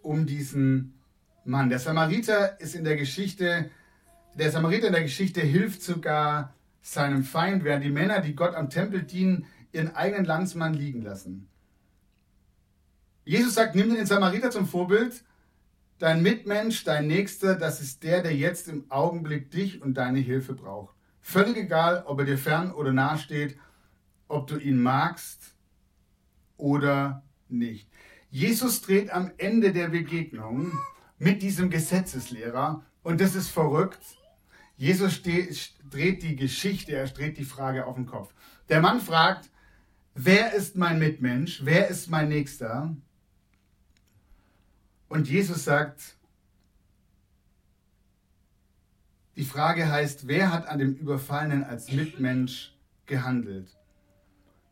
um 0.07 0.25
diesen 0.25 0.93
Mann. 1.43 1.69
Der 1.69 1.79
Samariter 1.79 2.59
ist 2.61 2.75
in 2.75 2.85
der 2.85 2.95
Geschichte, 2.95 3.69
der 4.35 4.51
Samariter 4.51 4.87
in 4.87 4.93
der 4.93 5.03
Geschichte 5.03 5.41
hilft 5.41 5.81
sogar 5.83 6.53
seinem 6.81 7.23
Feind, 7.23 7.65
während 7.65 7.83
die 7.83 7.89
Männer, 7.89 8.21
die 8.21 8.33
Gott 8.33 8.55
am 8.55 8.69
Tempel 8.69 9.03
dienen, 9.03 9.45
ihren 9.73 9.93
eigenen 9.95 10.23
Landsmann 10.23 10.73
liegen 10.73 11.01
lassen. 11.01 11.49
Jesus 13.25 13.55
sagt, 13.55 13.75
nimm 13.75 13.93
den 13.93 14.05
Samariter 14.05 14.49
zum 14.49 14.65
Vorbild. 14.65 15.25
Dein 15.99 16.21
Mitmensch, 16.21 16.85
dein 16.85 17.07
Nächster, 17.07 17.55
das 17.55 17.81
ist 17.81 18.03
der, 18.03 18.21
der 18.21 18.33
jetzt 18.33 18.69
im 18.69 18.89
Augenblick 18.89 19.51
dich 19.51 19.81
und 19.81 19.95
deine 19.95 20.19
Hilfe 20.19 20.53
braucht. 20.53 20.95
Völlig 21.19 21.57
egal, 21.57 22.03
ob 22.05 22.19
er 22.19 22.25
dir 22.25 22.37
fern 22.37 22.71
oder 22.71 22.93
nah 22.93 23.17
steht, 23.17 23.57
ob 24.29 24.47
du 24.47 24.57
ihn 24.57 24.81
magst 24.81 25.55
oder 26.55 27.23
nicht. 27.49 27.89
Jesus 28.29 28.81
dreht 28.81 29.09
am 29.11 29.31
Ende 29.37 29.71
der 29.71 29.89
Begegnung 29.89 30.77
mit 31.17 31.41
diesem 31.41 31.69
Gesetzeslehrer 31.69 32.83
und 33.03 33.21
das 33.21 33.35
ist 33.35 33.49
verrückt. 33.49 33.99
Jesus 34.75 35.21
dreht 35.21 36.23
die 36.23 36.35
Geschichte, 36.35 36.91
er 36.93 37.07
dreht 37.07 37.37
die 37.37 37.45
Frage 37.45 37.85
auf 37.85 37.95
den 37.95 38.05
Kopf. 38.05 38.33
Der 38.69 38.81
Mann 38.81 38.99
fragt, 38.99 39.49
wer 40.13 40.53
ist 40.53 40.75
mein 40.75 40.99
Mitmensch, 40.99 41.61
wer 41.63 41.87
ist 41.87 42.09
mein 42.09 42.29
Nächster? 42.29 42.95
Und 45.07 45.29
Jesus 45.29 45.63
sagt, 45.63 46.17
die 49.37 49.45
Frage 49.45 49.89
heißt, 49.89 50.27
wer 50.27 50.51
hat 50.51 50.67
an 50.67 50.79
dem 50.79 50.95
Überfallenen 50.95 51.63
als 51.63 51.91
Mitmensch 51.91 52.75
gehandelt? 53.05 53.76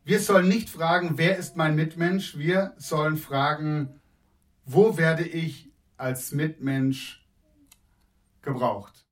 Wir 0.06 0.20
sollen 0.20 0.46
nicht 0.46 0.70
fragen, 0.70 1.18
wer 1.18 1.36
ist 1.36 1.56
mein 1.56 1.74
Mitmensch? 1.74 2.38
Wir 2.38 2.74
sollen 2.76 3.16
fragen, 3.16 4.00
wo 4.64 4.96
werde 4.96 5.24
ich 5.24 5.72
als 5.96 6.30
Mitmensch 6.30 7.26
gebraucht? 8.40 9.04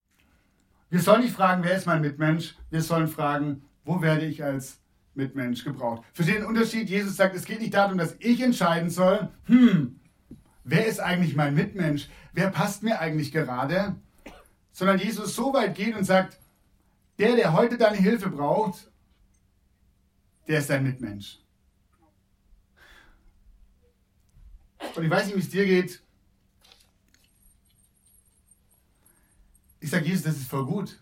Wir 0.91 1.01
sollen 1.01 1.23
nicht 1.23 1.35
fragen, 1.35 1.65
wer 1.65 1.77
ist 1.77 1.87
mein 1.87 2.01
Mitmensch? 2.01 2.55
Wir 2.71 2.81
sollen 2.81 3.09
fragen, 3.09 3.65
wo 3.83 4.03
werde 4.03 4.25
ich 4.25 4.45
als 4.45 4.79
Mitmensch 5.15 5.65
gebraucht? 5.65 6.05
Für 6.13 6.23
den 6.23 6.45
Unterschied, 6.45 6.89
Jesus 6.89 7.17
sagt, 7.17 7.35
es 7.35 7.45
geht 7.45 7.59
nicht 7.59 7.75
darum, 7.75 7.99
dass 7.99 8.15
ich 8.21 8.41
entscheiden 8.41 8.89
soll, 8.89 9.31
hm, 9.47 9.99
wer 10.63 10.87
ist 10.87 11.01
eigentlich 11.01 11.35
mein 11.35 11.57
Mitmensch? 11.57 12.09
Wer 12.35 12.51
passt 12.51 12.85
mir 12.85 13.01
eigentlich 13.01 13.33
gerade? 13.33 13.97
Sondern 14.71 15.01
Jesus 15.01 15.35
so 15.35 15.53
weit 15.55 15.75
geht 15.75 15.97
und 15.97 16.05
sagt, 16.05 16.39
der, 17.19 17.35
der 17.35 17.53
heute 17.53 17.79
deine 17.79 17.97
Hilfe 17.97 18.31
braucht, 18.31 18.93
der 20.47 20.59
ist 20.59 20.71
dein 20.71 20.85
Mitmensch. 20.85 21.39
Und 24.95 25.05
ich 25.05 25.11
weiß 25.11 25.27
nicht, 25.27 25.37
wie 25.37 25.41
es 25.41 25.51
dir 25.51 25.65
geht. 25.65 26.03
Ich 29.81 29.91
sage 29.91 30.07
Jesus, 30.07 30.25
das 30.25 30.37
ist 30.37 30.49
voll 30.49 30.67
gut. 30.67 31.01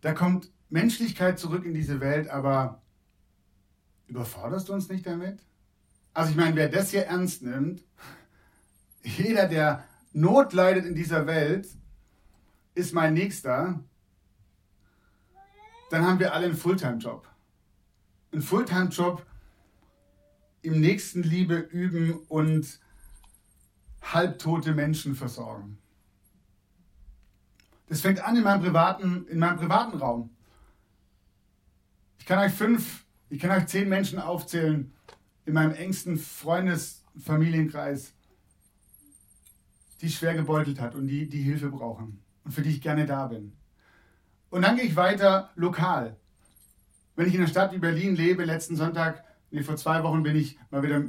Da 0.00 0.12
kommt 0.12 0.50
Menschlichkeit 0.68 1.38
zurück 1.38 1.64
in 1.64 1.74
diese 1.74 2.00
Welt, 2.00 2.28
aber 2.28 2.82
überforderst 4.06 4.68
du 4.68 4.72
uns 4.72 4.88
nicht 4.88 5.06
damit? 5.06 5.40
Also 6.14 6.30
ich 6.30 6.36
meine, 6.36 6.56
wer 6.56 6.68
das 6.68 6.90
hier 6.90 7.06
ernst 7.06 7.42
nimmt, 7.42 7.82
jeder, 9.02 9.46
der 9.48 9.84
Not 10.12 10.52
leidet 10.52 10.86
in 10.86 10.94
dieser 10.94 11.26
Welt, 11.26 11.68
ist 12.74 12.92
mein 12.92 13.14
Nächster, 13.14 13.82
dann 15.90 16.06
haben 16.06 16.18
wir 16.18 16.32
alle 16.32 16.46
einen 16.46 16.56
Fulltime-Job. 16.56 17.28
Einen 18.32 18.42
Fulltime-Job 18.42 19.24
im 20.62 20.80
nächsten 20.80 21.22
Liebe 21.22 21.56
üben 21.56 22.14
und 22.28 22.80
halbtote 24.02 24.74
Menschen 24.74 25.14
versorgen. 25.14 25.78
Das 27.88 28.00
fängt 28.00 28.20
an 28.20 28.36
in 28.36 28.42
meinem 28.42 28.62
privaten, 28.62 29.26
in 29.28 29.38
meinem 29.38 29.58
privaten 29.58 29.96
Raum. 29.98 30.30
Ich 32.18 32.26
kann 32.26 32.38
euch 32.38 32.52
fünf, 32.52 33.04
ich 33.30 33.38
kann 33.38 33.50
euch 33.50 33.66
zehn 33.68 33.88
Menschen 33.88 34.18
aufzählen, 34.18 34.92
in 35.44 35.54
meinem 35.54 35.72
engsten 35.72 36.18
Freundesfamilienkreis, 36.18 38.12
die 40.00 40.10
schwer 40.10 40.34
gebeutelt 40.34 40.80
hat 40.80 40.96
und 40.96 41.06
die, 41.06 41.28
die 41.28 41.42
Hilfe 41.42 41.70
brauchen 41.70 42.20
und 42.44 42.50
für 42.50 42.62
die 42.62 42.70
ich 42.70 42.82
gerne 42.82 43.06
da 43.06 43.28
bin. 43.28 43.52
Und 44.50 44.62
dann 44.62 44.76
gehe 44.76 44.84
ich 44.84 44.96
weiter 44.96 45.50
lokal. 45.54 46.16
Wenn 47.16 47.28
ich 47.28 47.34
in 47.34 47.40
einer 47.40 47.48
Stadt 47.48 47.72
wie 47.72 47.78
Berlin 47.78 48.14
lebe, 48.14 48.44
letzten 48.44 48.76
Sonntag, 48.76 49.24
nee, 49.50 49.62
vor 49.62 49.76
zwei 49.76 50.02
Wochen 50.02 50.22
bin 50.22 50.36
ich 50.36 50.58
mal 50.70 50.82
wieder 50.82 51.02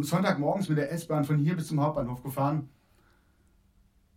Sonntagmorgens 0.00 0.70
mit 0.70 0.78
der 0.78 0.90
S-Bahn 0.90 1.24
von 1.24 1.38
hier 1.38 1.54
bis 1.54 1.68
zum 1.68 1.80
Hauptbahnhof 1.80 2.22
gefahren. 2.22 2.70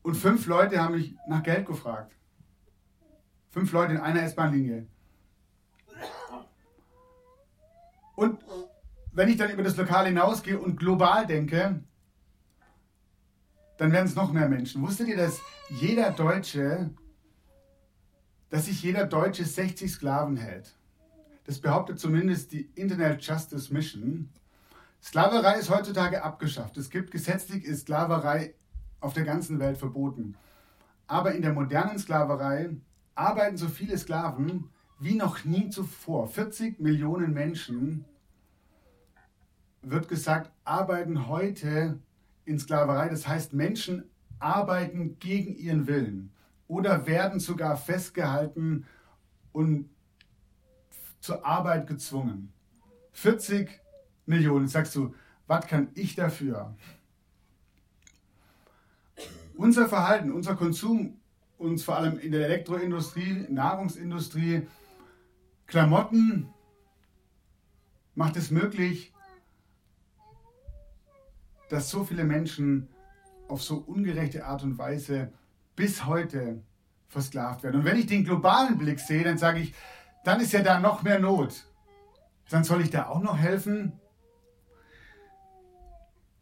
Und 0.01 0.15
fünf 0.15 0.47
Leute 0.47 0.81
haben 0.81 0.95
mich 0.95 1.15
nach 1.27 1.43
Geld 1.43 1.65
gefragt. 1.65 2.15
Fünf 3.49 3.73
Leute 3.73 3.93
in 3.93 3.99
einer 3.99 4.23
S-Bahn-Linie. 4.23 4.87
Und 8.15 8.39
wenn 9.11 9.27
ich 9.27 9.35
dann 9.35 9.51
über 9.51 9.63
das 9.63 9.75
Lokal 9.75 10.07
hinausgehe 10.07 10.57
und 10.57 10.77
global 10.77 11.27
denke, 11.27 11.83
dann 13.77 13.91
werden 13.91 14.05
es 14.05 14.15
noch 14.15 14.31
mehr 14.31 14.47
Menschen. 14.47 14.81
Wusstet 14.81 15.09
ihr, 15.09 15.17
dass 15.17 15.41
jeder 15.69 16.11
Deutsche, 16.11 16.89
dass 18.49 18.65
sich 18.65 18.81
jeder 18.81 19.05
Deutsche 19.05 19.43
60 19.43 19.91
Sklaven 19.91 20.37
hält? 20.37 20.76
Das 21.47 21.59
behauptet 21.59 21.97
zumindest 21.97 22.51
die 22.51 22.69
Internet 22.75 23.25
Justice 23.25 23.73
Mission. 23.73 24.29
Sklaverei 25.01 25.57
ist 25.57 25.69
heutzutage 25.69 26.21
abgeschafft. 26.21 26.75
Es 26.75 26.89
gibt 26.89 27.09
gesetzlich 27.09 27.63
ist 27.63 27.81
Sklaverei 27.81 28.53
auf 28.99 29.13
der 29.13 29.23
ganzen 29.23 29.57
Welt 29.57 29.77
verboten. 29.77 30.35
Aber 31.07 31.33
in 31.33 31.41
der 31.41 31.53
modernen 31.53 31.97
Sklaverei 31.97 32.71
arbeiten 33.15 33.55
so 33.55 33.69
viele 33.69 33.97
Sklaven 33.97 34.69
wie 34.99 35.15
noch 35.15 35.45
nie 35.45 35.69
zuvor. 35.69 36.27
40 36.27 36.81
Millionen 36.81 37.33
Menschen, 37.33 38.03
wird 39.81 40.09
gesagt, 40.09 40.51
arbeiten 40.65 41.29
heute 41.29 41.97
in 42.43 42.59
Sklaverei. 42.59 43.07
Das 43.07 43.25
heißt, 43.25 43.53
Menschen 43.53 44.03
arbeiten 44.39 45.17
gegen 45.19 45.55
ihren 45.55 45.87
Willen 45.87 46.33
oder 46.67 47.07
werden 47.07 47.39
sogar 47.39 47.77
festgehalten 47.77 48.85
und 49.53 49.89
zur 51.27 51.45
Arbeit 51.45 51.87
gezwungen. 51.87 52.53
40 53.11 53.69
Millionen. 54.25 54.67
Sagst 54.69 54.95
du, 54.95 55.13
was 55.45 55.67
kann 55.67 55.89
ich 55.93 56.15
dafür? 56.15 56.73
Unser 59.55 59.89
Verhalten, 59.89 60.31
unser 60.31 60.55
Konsum, 60.55 61.19
uns 61.57 61.83
vor 61.83 61.97
allem 61.97 62.17
in 62.19 62.31
der 62.31 62.45
Elektroindustrie, 62.45 63.45
Nahrungsindustrie, 63.49 64.67
Klamotten, 65.65 66.47
macht 68.15 68.37
es 68.37 68.49
möglich, 68.49 69.11
dass 71.69 71.89
so 71.89 72.05
viele 72.05 72.23
Menschen 72.23 72.87
auf 73.49 73.61
so 73.61 73.75
ungerechte 73.75 74.45
Art 74.45 74.63
und 74.63 74.77
Weise 74.77 75.33
bis 75.75 76.05
heute 76.05 76.61
versklavt 77.09 77.63
werden. 77.63 77.81
Und 77.81 77.85
wenn 77.85 77.97
ich 77.97 78.05
den 78.05 78.23
globalen 78.23 78.77
Blick 78.77 78.99
sehe, 78.99 79.23
dann 79.23 79.37
sage 79.37 79.59
ich, 79.59 79.73
dann 80.27 80.41
ist 80.41 80.51
ja 80.51 80.61
da 80.61 80.77
noch 80.77 81.03
mehr 81.03 81.19
Not. 81.19 81.63
Dann 82.49 82.65
soll 82.65 82.81
ich 82.81 82.89
da 82.89 83.07
auch 83.07 83.21
noch 83.21 83.37
helfen? 83.37 83.93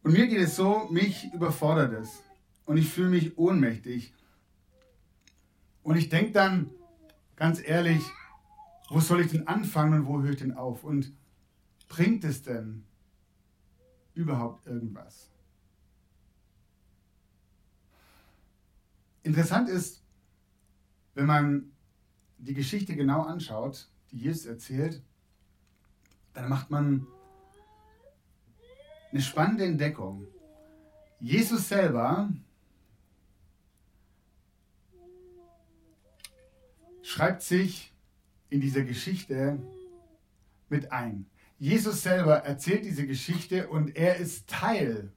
Und 0.02 0.12
mir 0.12 0.26
geht 0.26 0.40
es 0.40 0.56
so, 0.56 0.88
mich 0.90 1.32
überfordert 1.32 1.92
es. 1.92 2.20
Und 2.64 2.78
ich 2.78 2.88
fühle 2.88 3.10
mich 3.10 3.38
ohnmächtig. 3.38 4.12
Und 5.84 5.94
ich 5.94 6.08
denke 6.08 6.32
dann, 6.32 6.72
ganz 7.36 7.62
ehrlich, 7.64 8.02
wo 8.88 8.98
soll 8.98 9.20
ich 9.20 9.30
denn 9.30 9.46
anfangen 9.46 10.00
und 10.00 10.06
wo 10.08 10.20
höre 10.20 10.32
ich 10.32 10.38
denn 10.38 10.56
auf? 10.56 10.82
Und 10.82 11.12
bringt 11.88 12.24
es 12.24 12.42
denn 12.42 12.84
überhaupt 14.14 14.66
irgendwas? 14.66 15.30
Interessant 19.22 19.68
ist, 19.68 20.02
wenn 21.14 21.26
man 21.26 21.75
die 22.46 22.54
Geschichte 22.54 22.94
genau 22.94 23.22
anschaut, 23.22 23.88
die 24.10 24.18
Jesus 24.18 24.46
erzählt, 24.46 25.02
dann 26.32 26.48
macht 26.48 26.70
man 26.70 27.06
eine 29.10 29.20
spannende 29.20 29.64
Entdeckung. 29.64 30.26
Jesus 31.18 31.68
selber 31.68 32.30
schreibt 37.02 37.42
sich 37.42 37.92
in 38.48 38.60
dieser 38.60 38.82
Geschichte 38.82 39.58
mit 40.68 40.92
ein. 40.92 41.26
Jesus 41.58 42.02
selber 42.02 42.36
erzählt 42.44 42.84
diese 42.84 43.06
Geschichte 43.06 43.68
und 43.68 43.96
er 43.96 44.16
ist 44.16 44.46
Teil 44.46 45.12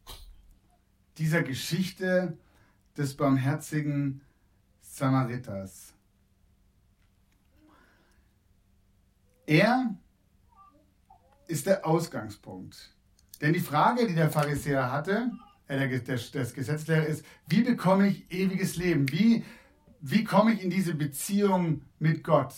dieser 1.17 1.43
Geschichte 1.43 2.37
des 2.95 3.17
barmherzigen 3.17 4.21
Samariters. 4.81 5.93
Er 9.49 9.95
ist 11.47 11.65
der 11.65 11.83
Ausgangspunkt. 11.83 12.95
Denn 13.41 13.53
die 13.53 13.59
Frage, 13.59 14.05
die 14.05 14.13
der 14.13 14.29
Pharisäer 14.29 14.91
hatte, 14.91 15.31
äh, 15.67 15.87
der, 15.87 15.99
der, 16.01 16.19
das 16.33 16.53
Gesetzlehrer 16.53 17.07
ist, 17.07 17.25
wie 17.47 17.63
bekomme 17.63 18.09
ich 18.09 18.31
ewiges 18.31 18.75
Leben? 18.75 19.11
Wie, 19.11 19.43
wie 20.01 20.23
komme 20.23 20.53
ich 20.53 20.61
in 20.63 20.69
diese 20.69 20.93
Beziehung 20.93 21.81
mit 21.97 22.23
Gott? 22.23 22.53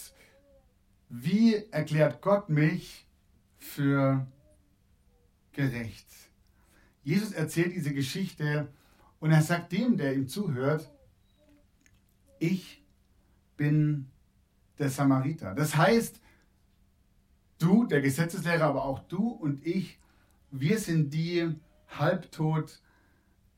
Wie 1.07 1.55
erklärt 1.71 2.21
Gott 2.21 2.49
mich 2.49 3.07
für 3.57 4.27
gerecht? 5.53 6.07
Jesus 7.03 7.31
erzählt 7.31 7.73
diese 7.73 7.93
Geschichte 7.93 8.67
und 9.21 9.31
er 9.31 9.41
sagt 9.41 9.71
dem, 9.71 9.95
der 9.95 10.13
ihm 10.13 10.27
zuhört, 10.27 10.91
ich 12.37 12.83
bin 13.55 14.11
der 14.77 14.89
Samariter. 14.89 15.55
Das 15.55 15.77
heißt, 15.77 16.20
du, 17.61 17.85
der 17.85 18.01
Gesetzeslehrer, 18.01 18.65
aber 18.65 18.85
auch 18.85 18.99
du 19.07 19.27
und 19.29 19.65
ich, 19.65 19.99
wir 20.51 20.77
sind 20.79 21.13
die 21.13 21.55
halbtot 21.87 22.81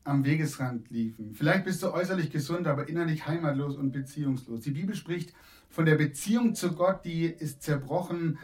am 0.04 0.26
Wegesrand 0.26 0.90
liefen. 0.90 1.34
Vielleicht 1.34 1.66
bist 1.66 1.82
du 1.82 1.94
äußerlich 1.94 2.30
gesund, 2.30 2.68
aber 2.68 2.90
innerlich 2.90 3.26
heimatlos 3.26 3.78
und 3.78 3.92
beziehungslos. 3.92 4.62
Die 4.62 4.72
Bibel 4.72 4.96
spricht 4.96 5.34
von 5.70 5.86
der 5.86 5.96
Beziehung 5.96 6.56
zu 6.56 6.74
Gott, 6.74 7.06
die 7.06 7.26
ist 7.26 7.64
zerbrochen, 7.64 8.38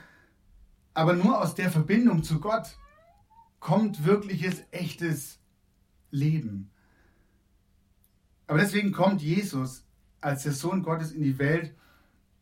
aber 0.93 1.13
nur 1.13 1.41
aus 1.41 1.55
der 1.55 1.69
Verbindung 1.69 2.23
zu 2.23 2.39
Gott 2.39 2.77
kommt 3.59 4.05
wirkliches, 4.05 4.63
echtes 4.71 5.39
Leben. 6.11 6.71
Aber 8.47 8.57
deswegen 8.57 8.91
kommt 8.91 9.21
Jesus 9.21 9.85
als 10.21 10.43
der 10.43 10.53
Sohn 10.53 10.81
Gottes 10.81 11.11
in 11.11 11.21
die 11.21 11.37
Welt, 11.37 11.75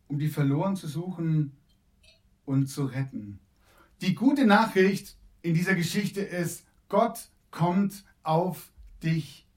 um 0.08 0.20
die 0.20 0.30
verloren 0.30 0.76
zu 0.76 0.88
suchen 0.88 1.57
und 2.48 2.68
zu 2.68 2.86
retten. 2.86 3.40
Die 4.02 4.16
gute 4.16 4.46
Nachricht 4.46 5.16
in 5.42 5.54
dieser 5.54 5.76
Geschichte 5.76 6.22
ist, 6.22 6.66
Gott 6.90 7.30
kommt 7.52 8.04
auf 8.24 8.72
dich 9.04 9.48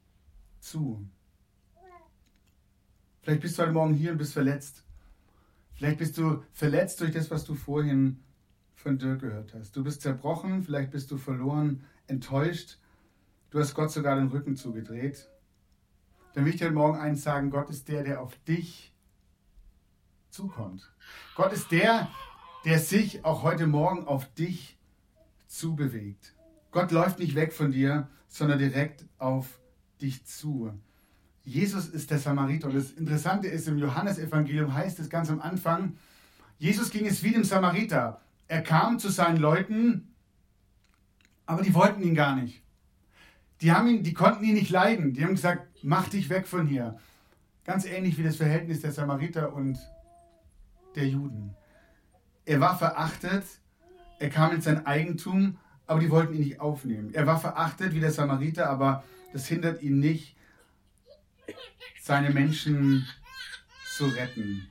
zu. 0.60 1.08
Vielleicht 3.22 3.40
bist 3.40 3.58
du 3.58 3.62
heute 3.62 3.72
Morgen 3.72 3.94
hier 3.94 4.12
und 4.12 4.18
bist 4.18 4.32
verletzt. 4.32 4.84
Vielleicht 5.72 5.98
bist 5.98 6.18
du 6.18 6.42
verletzt 6.52 7.00
durch 7.00 7.12
das, 7.12 7.30
was 7.30 7.44
du 7.44 7.54
vorhin 7.54 8.22
von 8.74 8.98
Dirk 8.98 9.20
gehört 9.20 9.54
hast. 9.54 9.76
Du 9.76 9.82
bist 9.84 10.02
zerbrochen, 10.02 10.62
vielleicht 10.62 10.90
bist 10.90 11.10
du 11.10 11.16
verloren, 11.16 11.84
enttäuscht. 12.06 12.78
Du 13.50 13.58
hast 13.58 13.74
Gott 13.74 13.90
sogar 13.90 14.16
den 14.16 14.28
Rücken 14.28 14.56
zugedreht 14.56 15.28
dann 16.32 16.44
will 16.44 16.54
ich 16.54 16.60
dir 16.60 16.70
morgen 16.70 16.98
eins 16.98 17.22
sagen, 17.22 17.50
Gott 17.50 17.70
ist 17.70 17.88
der, 17.88 18.04
der 18.04 18.20
auf 18.20 18.36
dich 18.44 18.92
zukommt. 20.30 20.90
Gott 21.34 21.52
ist 21.52 21.70
der, 21.72 22.08
der 22.64 22.78
sich 22.78 23.24
auch 23.24 23.42
heute 23.42 23.66
Morgen 23.66 24.06
auf 24.06 24.32
dich 24.34 24.78
zubewegt. 25.46 26.34
Gott 26.70 26.92
läuft 26.92 27.18
nicht 27.18 27.34
weg 27.34 27.52
von 27.52 27.72
dir, 27.72 28.08
sondern 28.28 28.58
direkt 28.58 29.04
auf 29.18 29.60
dich 30.00 30.24
zu. 30.24 30.72
Jesus 31.42 31.88
ist 31.88 32.10
der 32.10 32.18
Samariter. 32.18 32.68
Und 32.68 32.76
das 32.76 32.92
Interessante 32.92 33.48
ist, 33.48 33.66
im 33.66 33.78
Johannesevangelium 33.78 34.74
heißt 34.74 35.00
es 35.00 35.10
ganz 35.10 35.30
am 35.30 35.40
Anfang, 35.40 35.96
Jesus 36.58 36.90
ging 36.90 37.06
es 37.06 37.22
wie 37.22 37.32
dem 37.32 37.44
Samariter. 37.44 38.20
Er 38.46 38.62
kam 38.62 38.98
zu 38.98 39.08
seinen 39.08 39.38
Leuten, 39.38 40.14
aber 41.46 41.62
die 41.62 41.74
wollten 41.74 42.02
ihn 42.02 42.14
gar 42.14 42.36
nicht. 42.36 42.62
Die, 43.62 43.72
haben 43.72 43.88
ihn, 43.88 44.02
die 44.02 44.14
konnten 44.14 44.44
ihn 44.44 44.54
nicht 44.54 44.70
leiden. 44.70 45.12
Die 45.12 45.24
haben 45.24 45.34
gesagt, 45.34 45.66
mach 45.82 46.08
dich 46.08 46.28
weg 46.28 46.46
von 46.46 46.66
hier. 46.66 46.98
Ganz 47.64 47.84
ähnlich 47.84 48.18
wie 48.18 48.22
das 48.22 48.36
Verhältnis 48.36 48.80
der 48.80 48.92
Samariter 48.92 49.54
und 49.54 49.78
der 50.94 51.08
Juden. 51.08 51.54
Er 52.50 52.58
war 52.60 52.76
verachtet, 52.76 53.44
er 54.18 54.28
kam 54.28 54.52
in 54.52 54.60
sein 54.60 54.84
Eigentum, 54.84 55.56
aber 55.86 56.00
die 56.00 56.10
wollten 56.10 56.34
ihn 56.34 56.40
nicht 56.40 56.58
aufnehmen. 56.58 57.14
Er 57.14 57.24
war 57.24 57.38
verachtet 57.38 57.94
wie 57.94 58.00
der 58.00 58.10
Samariter, 58.10 58.68
aber 58.68 59.04
das 59.32 59.46
hindert 59.46 59.82
ihn 59.82 60.00
nicht, 60.00 60.36
seine 62.02 62.30
Menschen 62.30 63.06
zu 63.94 64.06
retten. 64.06 64.68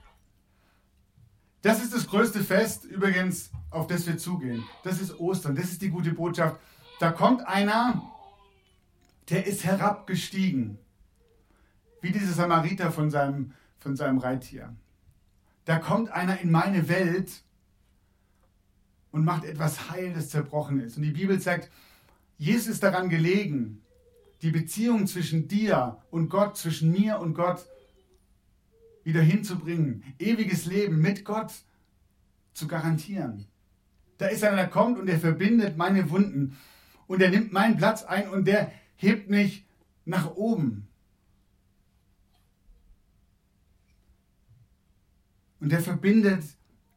Das 1.62 1.82
ist 1.82 1.94
das 1.94 2.08
größte 2.08 2.44
Fest 2.44 2.84
übrigens, 2.84 3.50
auf 3.70 3.88
das 3.88 4.06
wir 4.06 4.18
zugehen. 4.18 4.62
Das 4.84 5.00
ist 5.00 5.18
Ostern, 5.18 5.56
das 5.56 5.72
ist 5.72 5.82
die 5.82 5.90
gute 5.90 6.12
Botschaft. 6.12 6.60
Da 7.00 7.14
kommt 7.14 7.48
einer, 7.48 8.12
der 9.30 9.48
ist 9.48 9.64
herabgestiegen 9.64 10.80
wie 12.02 12.12
dieser 12.12 12.34
Samariter 12.34 12.92
von 12.92 13.10
seinem, 13.10 13.54
von 13.78 13.96
seinem 13.96 14.18
Reittier. 14.18 14.76
Da 15.64 15.80
kommt 15.80 16.12
einer 16.12 16.42
in 16.42 16.52
meine 16.52 16.90
Welt 16.90 17.42
und 19.12 19.26
macht 19.26 19.44
etwas 19.44 19.90
heil, 19.90 20.14
das 20.14 20.30
zerbrochen 20.30 20.80
ist. 20.80 20.98
Und 20.98 21.04
die 21.04 21.12
Bibel 21.12 21.40
sagt, 21.40 21.70
Jesus 22.38 22.68
ist 22.68 22.84
daran 22.84 23.10
gelegen, 23.10 23.82
die 24.42 24.52
Beziehung 24.52 25.08
zwischen 25.08 25.48
dir 25.48 25.98
und 26.12 26.30
Gott, 26.30 26.58
zwischen 26.58 26.92
mir 26.92 27.20
und 27.20 27.34
Gott 27.34 27.66
wieder 29.04 29.22
hinzubringen, 29.22 30.04
ewiges 30.20 30.66
Leben 30.66 31.02
mit 31.02 31.26
Gott 31.26 31.52
zu 32.54 32.68
garantieren. 32.68 33.46
Da 34.18 34.28
ist 34.28 34.44
einer, 34.44 34.58
der 34.58 34.68
kommt 34.68 35.00
und 35.00 35.08
der 35.08 35.20
verbindet 35.20 35.78
meine 35.78 36.10
Wunden 36.10 36.58
und 37.08 37.20
der 37.20 37.30
nimmt 37.30 37.52
meinen 37.52 37.78
Platz 37.78 38.04
ein 38.04 38.30
und 38.30 38.46
der 38.46 38.72
hebt 38.96 39.30
mich 39.30 39.66
nach 40.06 40.36
oben. 40.36 40.88
Und 45.60 45.72
der 45.72 45.82
verbindet 45.82 46.44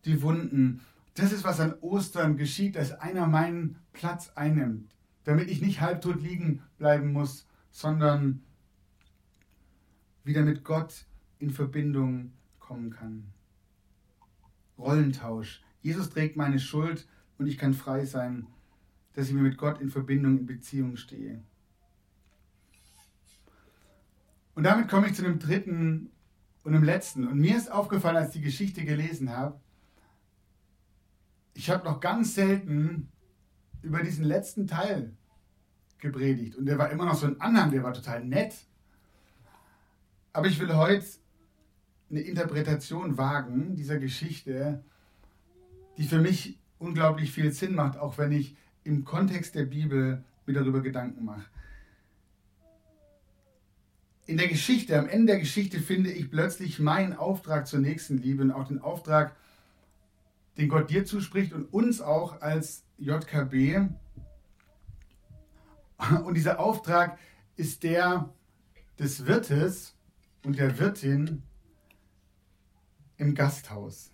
die 0.05 0.23
Wunden. 0.23 0.81
Das 1.15 1.33
ist, 1.33 1.45
was 1.45 1.61
an 1.61 1.75
Ostern 1.81 2.37
geschieht, 2.37 2.77
dass 2.77 2.93
einer 2.93 3.27
meinen 3.27 3.77
Platz 3.93 4.33
einnimmt, 4.35 4.95
damit 5.25 5.51
ich 5.51 5.61
nicht 5.61 5.81
halbtot 5.81 6.21
liegen 6.23 6.63
bleiben 6.79 7.13
muss, 7.13 7.47
sondern 7.71 8.43
wieder 10.25 10.43
mit 10.43 10.65
Gott 10.65 11.07
in 11.39 11.51
Verbindung 11.51 12.33
kommen 12.59 12.91
kann. 12.91 13.33
Rollentausch. 14.79 15.63
Jesus 15.81 16.11
trägt 16.11 16.37
meine 16.37 16.59
Schuld 16.59 17.07
und 17.39 17.47
ich 17.47 17.59
kann 17.59 17.75
frei 17.75 18.05
sein, 18.05 18.47
dass 19.15 19.29
ich 19.29 19.35
mir 19.35 19.43
mit 19.43 19.59
Gott 19.59 19.81
in 19.81 19.91
Verbindung, 19.91 20.39
in 20.39 20.47
Beziehung 20.47 20.97
stehe. 20.97 21.43
Und 24.55 24.65
damit 24.65 24.89
komme 24.89 25.09
ich 25.09 25.15
zu 25.15 25.23
dem 25.23 25.39
dritten 25.39 26.11
und 26.63 26.73
dem 26.73 26.85
letzten. 26.85 27.27
Und 27.27 27.39
mir 27.39 27.57
ist 27.57 27.71
aufgefallen, 27.71 28.17
als 28.17 28.29
ich 28.29 28.41
die 28.41 28.47
Geschichte 28.47 28.85
gelesen 28.85 29.31
habe, 29.31 29.61
ich 31.55 31.71
habe 31.71 31.85
noch 31.85 32.01
ganz 32.01 32.35
selten 32.35 33.09
über 33.83 34.03
diesen 34.03 34.25
letzten 34.25 34.67
Teil 34.67 35.13
gepredigt. 35.99 36.57
Und 36.57 36.67
der 36.67 36.79
war 36.79 36.91
immer 36.91 37.05
noch 37.05 37.15
so 37.15 37.27
ein 37.27 37.41
Anhang, 37.41 37.71
der 37.71 37.83
war 37.83 37.93
total 37.93 38.25
nett. 38.25 38.55
Aber 40.33 40.47
ich 40.47 40.59
will 40.59 40.75
heute 40.75 41.05
eine 42.11 42.21
Interpretation 42.21 43.17
wagen 43.19 43.75
dieser 43.75 43.99
Geschichte, 43.99 44.85
die 45.97 46.05
für 46.05 46.19
mich 46.19 46.59
unglaublich 46.79 47.33
viel 47.33 47.53
Sinn 47.53 47.75
macht, 47.75 47.99
auch 47.99 48.19
wenn 48.19 48.33
ich 48.33 48.57
im 48.85 49.05
Kontext 49.05 49.55
der 49.55 49.65
Bibel 49.65 50.25
mir 50.47 50.53
darüber 50.55 50.81
Gedanken 50.81 51.25
mache. 51.25 51.45
In 54.27 54.37
der 54.37 54.49
Geschichte, 54.49 54.99
am 54.99 55.09
Ende 55.09 55.33
der 55.33 55.41
Geschichte 55.41 55.81
finde 55.81 56.11
ich 56.11 56.31
plötzlich 56.31 56.79
meinen 56.79 57.13
Auftrag 57.13 57.67
zur 57.67 57.81
Nächstenliebe 57.81 58.43
und 58.43 58.53
auch 58.53 58.69
den 58.69 58.81
Auftrag, 58.81 59.37
den 60.57 60.69
Gott 60.69 60.91
dir 60.91 61.05
zuspricht 61.05 61.53
und 61.53 61.73
uns 61.73 62.01
auch 62.01 62.41
als 62.41 62.85
JKB. 62.99 63.89
Und 66.25 66.35
dieser 66.35 66.59
Auftrag 66.59 67.19
ist 67.57 67.83
der 67.83 68.33
des 68.99 69.27
Wirtes 69.27 69.97
und 70.45 70.59
der 70.59 70.79
Wirtin 70.79 71.43
im 73.17 73.35
Gasthaus. 73.35 74.13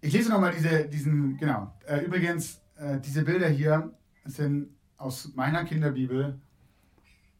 Ich 0.00 0.12
lese 0.12 0.30
nochmal 0.30 0.52
diese, 0.52 0.88
diesen, 0.88 1.36
genau. 1.36 1.74
Äh, 1.86 2.04
übrigens, 2.04 2.60
äh, 2.76 3.00
diese 3.00 3.24
Bilder 3.24 3.48
hier 3.48 3.92
sind 4.24 4.68
aus 4.96 5.34
meiner 5.34 5.64
Kinderbibel 5.64 6.40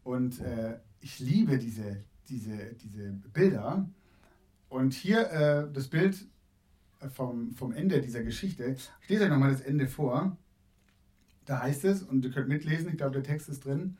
und 0.03 0.39
äh, 0.41 0.79
ich 0.99 1.19
liebe 1.19 1.57
diese, 1.57 2.03
diese, 2.27 2.73
diese 2.75 3.11
Bilder. 3.31 3.89
Und 4.69 4.93
hier 4.93 5.29
äh, 5.31 5.71
das 5.71 5.87
Bild 5.87 6.27
vom, 7.13 7.51
vom 7.51 7.71
Ende 7.71 8.01
dieser 8.01 8.23
Geschichte. 8.23 8.75
Ich 9.01 9.09
lese 9.09 9.25
euch 9.25 9.29
nochmal 9.29 9.51
das 9.51 9.61
Ende 9.61 9.87
vor. 9.87 10.37
Da 11.45 11.61
heißt 11.61 11.85
es, 11.85 12.03
und 12.03 12.25
ihr 12.25 12.31
könnt 12.31 12.49
mitlesen, 12.49 12.89
ich 12.89 12.97
glaube, 12.97 13.13
der 13.13 13.23
Text 13.23 13.47
ist 13.49 13.65
drin. 13.65 13.97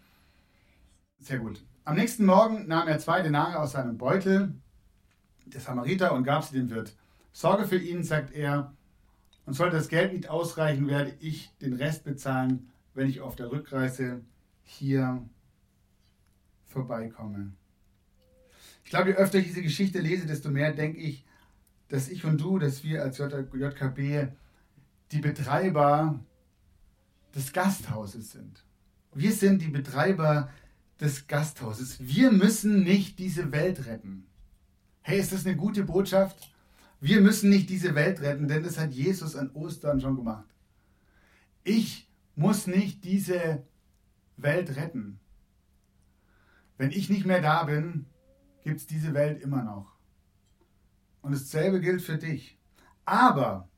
Sehr 1.19 1.39
gut. 1.39 1.63
Am 1.85 1.95
nächsten 1.95 2.25
Morgen 2.25 2.67
nahm 2.67 2.87
er 2.87 2.99
zwei 2.99 3.21
Denare 3.21 3.59
aus 3.59 3.71
seinem 3.71 3.97
Beutel, 3.97 4.53
der 5.45 5.61
Samariter, 5.61 6.13
und 6.13 6.23
gab 6.23 6.43
sie 6.43 6.57
dem 6.57 6.69
Wirt. 6.69 6.95
Sorge 7.31 7.65
für 7.65 7.77
ihn, 7.77 8.03
sagt 8.03 8.33
er, 8.33 8.73
und 9.45 9.53
sollte 9.53 9.77
das 9.77 9.87
Geld 9.87 10.11
nicht 10.11 10.29
ausreichen, 10.29 10.87
werde 10.87 11.13
ich 11.19 11.55
den 11.61 11.73
Rest 11.73 12.03
bezahlen, 12.03 12.69
wenn 12.93 13.07
ich 13.07 13.21
auf 13.21 13.37
der 13.37 13.51
Rückreise 13.51 14.21
hier 14.63 15.25
vorbeikomme. 16.65 17.53
Ich 18.87 18.91
glaube, 18.91 19.09
je 19.09 19.17
öfter 19.17 19.37
ich 19.37 19.47
diese 19.47 19.61
Geschichte 19.61 19.99
lese, 19.99 20.25
desto 20.25 20.49
mehr 20.49 20.71
denke 20.71 20.97
ich, 20.97 21.25
dass 21.89 22.07
ich 22.07 22.23
und 22.23 22.39
du, 22.39 22.57
dass 22.57 22.85
wir 22.85 23.03
als 23.03 23.17
JKB 23.17 24.29
die 25.11 25.19
Betreiber 25.19 26.23
des 27.35 27.51
Gasthauses 27.51 28.31
sind. 28.31 28.63
Wir 29.13 29.33
sind 29.33 29.61
die 29.61 29.67
Betreiber 29.67 30.49
des 31.01 31.27
Gasthauses. 31.27 31.97
Wir 31.99 32.31
müssen 32.31 32.83
nicht 32.83 33.19
diese 33.19 33.51
Welt 33.51 33.87
retten. 33.87 34.25
Hey, 35.01 35.19
ist 35.19 35.33
das 35.33 35.45
eine 35.45 35.57
gute 35.57 35.83
Botschaft? 35.83 36.55
Wir 37.01 37.19
müssen 37.19 37.49
nicht 37.49 37.69
diese 37.69 37.93
Welt 37.93 38.21
retten, 38.21 38.47
denn 38.47 38.63
das 38.63 38.79
hat 38.79 38.93
Jesus 38.93 39.35
an 39.35 39.51
Ostern 39.51 39.99
schon 39.99 40.15
gemacht. 40.15 40.47
Ich 41.65 42.09
muss 42.37 42.67
nicht 42.67 43.03
diese 43.03 43.65
Welt 44.37 44.77
retten. 44.77 45.19
Wenn 46.77 46.91
ich 46.91 47.09
nicht 47.09 47.25
mehr 47.25 47.41
da 47.41 47.65
bin, 47.65 48.05
gibt 48.63 48.79
es 48.79 48.87
diese 48.87 49.13
Welt 49.13 49.41
immer 49.41 49.63
noch. 49.63 49.93
Und 51.21 51.33
dasselbe 51.33 51.79
gilt 51.79 52.01
für 52.01 52.17
dich. 52.17 52.59
Aber, 53.05 53.69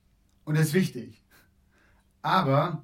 und 0.43 0.57
das 0.57 0.67
ist 0.67 0.73
wichtig, 0.73 1.23
aber 2.21 2.83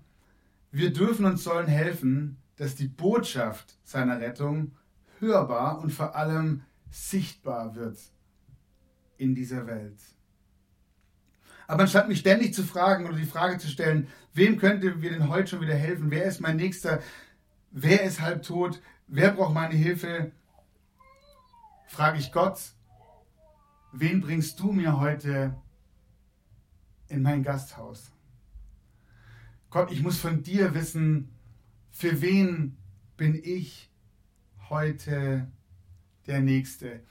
wir 0.71 0.93
dürfen 0.93 1.25
uns 1.25 1.43
sollen 1.43 1.67
helfen, 1.67 2.37
dass 2.57 2.75
die 2.75 2.87
Botschaft 2.87 3.77
seiner 3.83 4.19
Rettung 4.19 4.75
hörbar 5.19 5.79
und 5.79 5.91
vor 5.91 6.15
allem 6.15 6.63
sichtbar 6.89 7.75
wird 7.75 7.97
in 9.17 9.35
dieser 9.35 9.67
Welt. 9.67 9.99
Aber 11.67 11.83
anstatt 11.83 12.07
mich 12.07 12.19
ständig 12.19 12.53
zu 12.53 12.63
fragen 12.63 13.05
oder 13.07 13.17
die 13.17 13.25
Frage 13.25 13.57
zu 13.57 13.67
stellen, 13.67 14.07
wem 14.33 14.57
könnte 14.57 15.01
wir 15.01 15.09
denn 15.09 15.29
heute 15.29 15.47
schon 15.47 15.61
wieder 15.61 15.73
helfen? 15.75 16.11
Wer 16.11 16.25
ist 16.25 16.41
mein 16.41 16.57
Nächster? 16.57 17.01
Wer 17.71 18.03
ist 18.03 18.21
halb 18.21 18.43
tot? 18.43 18.81
Wer 19.07 19.31
braucht 19.31 19.53
meine 19.53 19.73
Hilfe? 19.73 20.31
Frage 21.87 22.19
ich 22.19 22.31
Gott, 22.31 22.59
wen 23.91 24.21
bringst 24.21 24.59
du 24.59 24.71
mir 24.71 24.99
heute 24.99 25.55
in 27.07 27.21
mein 27.21 27.43
Gasthaus? 27.43 28.11
Gott, 29.69 29.91
ich 29.91 30.01
muss 30.01 30.17
von 30.17 30.43
dir 30.43 30.73
wissen, 30.73 31.29
für 31.91 32.21
wen 32.21 32.77
bin 33.17 33.39
ich 33.43 33.91
heute 34.69 35.47
der 36.27 36.41
Nächste? 36.41 37.01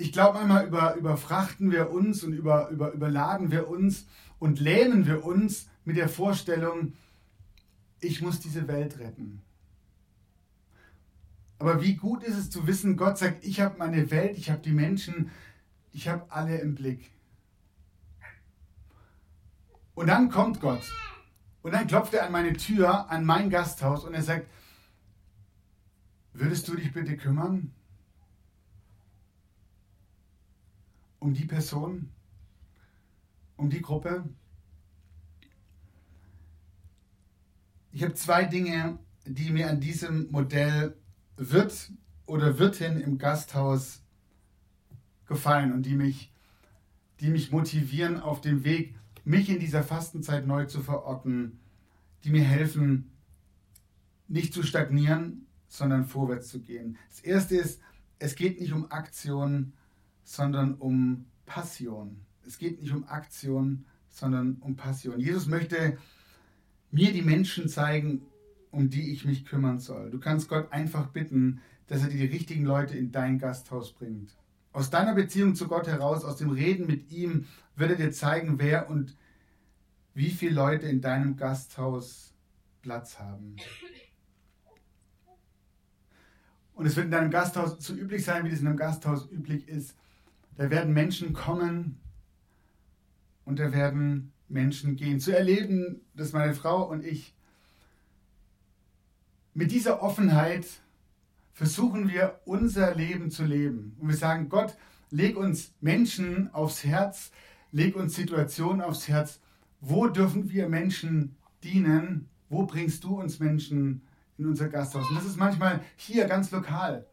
ich 0.00 0.12
glaube, 0.12 0.38
manchmal 0.38 0.66
über, 0.66 0.94
überfrachten 0.94 1.70
wir 1.70 1.90
uns 1.90 2.24
und 2.24 2.32
über, 2.32 2.70
über, 2.70 2.92
überladen 2.92 3.50
wir 3.50 3.68
uns 3.68 4.06
und 4.38 4.58
lähmen 4.58 5.06
wir 5.06 5.24
uns 5.24 5.68
mit 5.84 5.96
der 5.96 6.08
Vorstellung, 6.08 6.94
ich 8.00 8.22
muss 8.22 8.40
diese 8.40 8.66
Welt 8.66 8.98
retten. 8.98 9.42
Aber 11.60 11.80
wie 11.80 11.94
gut 11.94 12.24
ist 12.24 12.36
es 12.36 12.50
zu 12.50 12.66
wissen, 12.66 12.96
Gott 12.96 13.18
sagt, 13.18 13.44
ich 13.44 13.60
habe 13.60 13.78
meine 13.78 14.10
Welt, 14.10 14.36
ich 14.36 14.50
habe 14.50 14.60
die 14.60 14.72
Menschen, 14.72 15.30
ich 15.92 16.08
habe 16.08 16.30
alle 16.30 16.58
im 16.58 16.74
Blick. 16.74 17.12
Und 19.94 20.08
dann 20.08 20.30
kommt 20.30 20.60
Gott. 20.60 20.82
Und 21.62 21.72
dann 21.72 21.86
klopft 21.86 22.14
er 22.14 22.26
an 22.26 22.32
meine 22.32 22.54
Tür, 22.54 23.08
an 23.10 23.24
mein 23.24 23.50
Gasthaus 23.50 24.04
und 24.04 24.14
er 24.14 24.22
sagt, 24.22 24.48
würdest 26.32 26.66
du 26.66 26.74
dich 26.74 26.92
bitte 26.92 27.16
kümmern? 27.16 27.72
um 31.20 31.34
die 31.34 31.44
Person, 31.44 32.10
um 33.56 33.70
die 33.70 33.82
Gruppe. 33.82 34.24
Ich 37.92 38.02
habe 38.02 38.14
zwei 38.14 38.44
Dinge, 38.44 38.98
die 39.26 39.50
mir 39.50 39.68
an 39.68 39.80
diesem 39.80 40.30
Modell 40.30 40.96
Wirt 41.40 41.90
oder 42.26 42.58
Wirtin 42.58 43.00
im 43.00 43.16
Gasthaus 43.16 44.02
gefallen 45.26 45.72
und 45.72 45.86
die 45.86 45.94
mich, 45.94 46.32
die 47.20 47.30
mich 47.30 47.50
motivieren 47.50 48.20
auf 48.20 48.42
dem 48.42 48.62
Weg, 48.62 48.94
mich 49.24 49.48
in 49.48 49.58
dieser 49.58 49.82
Fastenzeit 49.82 50.46
neu 50.46 50.66
zu 50.66 50.82
verorten, 50.82 51.58
die 52.24 52.30
mir 52.30 52.44
helfen, 52.44 53.10
nicht 54.28 54.52
zu 54.52 54.62
stagnieren, 54.62 55.46
sondern 55.66 56.04
vorwärts 56.04 56.48
zu 56.48 56.60
gehen. 56.60 56.98
Das 57.08 57.20
erste 57.20 57.56
ist, 57.56 57.80
es 58.18 58.34
geht 58.34 58.60
nicht 58.60 58.72
um 58.72 58.90
Aktionen, 58.90 59.72
sondern 60.24 60.74
um 60.74 61.24
Passion. 61.46 62.20
Es 62.46 62.58
geht 62.58 62.82
nicht 62.82 62.92
um 62.92 63.08
Aktion, 63.08 63.86
sondern 64.10 64.56
um 64.60 64.76
Passion. 64.76 65.18
Jesus 65.18 65.46
möchte 65.46 65.96
mir 66.90 67.12
die 67.12 67.22
Menschen 67.22 67.68
zeigen, 67.68 68.26
um 68.70 68.90
die 68.90 69.12
ich 69.12 69.24
mich 69.24 69.44
kümmern 69.44 69.78
soll. 69.78 70.10
Du 70.10 70.18
kannst 70.18 70.48
Gott 70.48 70.72
einfach 70.72 71.08
bitten, 71.08 71.60
dass 71.86 72.02
er 72.02 72.08
dir 72.08 72.18
die 72.18 72.34
richtigen 72.34 72.64
Leute 72.64 72.96
in 72.96 73.10
dein 73.10 73.38
Gasthaus 73.38 73.92
bringt. 73.92 74.36
Aus 74.72 74.90
deiner 74.90 75.14
Beziehung 75.14 75.56
zu 75.56 75.66
Gott 75.66 75.88
heraus, 75.88 76.24
aus 76.24 76.36
dem 76.36 76.50
Reden 76.50 76.86
mit 76.86 77.10
ihm, 77.10 77.46
wird 77.74 77.90
er 77.90 77.96
dir 77.96 78.12
zeigen, 78.12 78.58
wer 78.58 78.88
und 78.88 79.16
wie 80.14 80.30
viele 80.30 80.54
Leute 80.54 80.86
in 80.86 81.00
deinem 81.00 81.36
Gasthaus 81.36 82.34
Platz 82.82 83.18
haben. 83.18 83.56
Und 86.74 86.86
es 86.86 86.96
wird 86.96 87.06
in 87.06 87.12
deinem 87.12 87.30
Gasthaus 87.30 87.76
so 87.84 87.94
üblich 87.94 88.24
sein, 88.24 88.44
wie 88.44 88.50
es 88.50 88.60
in 88.60 88.66
einem 88.66 88.76
Gasthaus 88.76 89.30
üblich 89.30 89.68
ist. 89.68 89.96
Da 90.56 90.70
werden 90.70 90.94
Menschen 90.94 91.32
kommen 91.32 92.00
und 93.44 93.58
da 93.58 93.72
werden 93.72 94.32
Menschen 94.48 94.96
gehen. 94.96 95.20
Zu 95.20 95.36
erleben, 95.36 96.00
dass 96.14 96.32
meine 96.32 96.54
Frau 96.54 96.88
und 96.88 97.04
ich 97.04 97.34
mit 99.54 99.70
dieser 99.72 100.02
Offenheit 100.02 100.66
versuchen 101.52 102.08
wir 102.08 102.40
unser 102.44 102.94
Leben 102.94 103.30
zu 103.30 103.44
leben. 103.44 103.96
Und 104.00 104.08
wir 104.08 104.16
sagen, 104.16 104.48
Gott, 104.48 104.76
leg 105.10 105.36
uns 105.36 105.74
Menschen 105.80 106.52
aufs 106.54 106.84
Herz, 106.84 107.32
leg 107.72 107.96
uns 107.96 108.14
Situationen 108.14 108.80
aufs 108.80 109.08
Herz. 109.08 109.40
Wo 109.80 110.06
dürfen 110.06 110.50
wir 110.50 110.68
Menschen 110.68 111.36
dienen? 111.62 112.28
Wo 112.48 112.64
bringst 112.64 113.04
du 113.04 113.20
uns 113.20 113.40
Menschen 113.40 114.02
in 114.38 114.46
unser 114.46 114.68
Gasthaus? 114.68 115.08
Und 115.08 115.16
das 115.16 115.26
ist 115.26 115.36
manchmal 115.36 115.80
hier 115.96 116.26
ganz 116.26 116.50
lokal, 116.50 117.06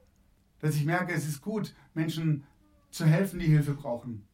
dass 0.60 0.76
ich 0.76 0.86
merke, 0.86 1.14
es 1.14 1.28
ist 1.28 1.42
gut, 1.42 1.76
Menschen 1.94 2.44
zu 2.90 3.06
helfen, 3.06 3.40
die 3.40 3.48
Hilfe 3.48 3.74
brauchen. 3.74 4.28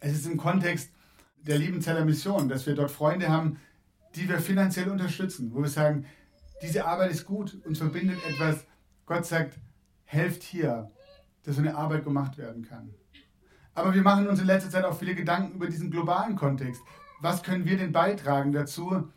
Es 0.00 0.12
ist 0.12 0.26
im 0.26 0.36
Kontext 0.36 0.90
der 1.42 1.58
Liebenzeller 1.58 2.04
Mission, 2.04 2.48
dass 2.48 2.66
wir 2.66 2.74
dort 2.74 2.90
Freunde 2.90 3.28
haben, 3.28 3.58
die 4.14 4.28
wir 4.28 4.38
finanziell 4.38 4.88
unterstützen, 4.90 5.52
wo 5.54 5.62
wir 5.62 5.68
sagen, 5.68 6.06
diese 6.62 6.86
Arbeit 6.86 7.10
ist 7.10 7.26
gut, 7.26 7.60
uns 7.64 7.78
verbindet 7.78 8.18
etwas. 8.28 8.64
Gott 9.06 9.26
sagt, 9.26 9.58
helft 10.04 10.42
hier, 10.42 10.90
dass 11.42 11.56
so 11.56 11.60
eine 11.60 11.76
Arbeit 11.76 12.04
gemacht 12.04 12.38
werden 12.38 12.62
kann. 12.62 12.94
Aber 13.74 13.94
wir 13.94 14.02
machen 14.02 14.28
uns 14.28 14.40
in 14.40 14.46
letzter 14.46 14.70
Zeit 14.70 14.84
auch 14.84 14.96
viele 14.96 15.14
Gedanken 15.14 15.54
über 15.54 15.66
diesen 15.66 15.90
globalen 15.90 16.36
Kontext. 16.36 16.82
Was 17.20 17.42
können 17.42 17.64
wir 17.64 17.76
denn 17.76 17.92
beitragen 17.92 18.52
dazu, 18.52 19.08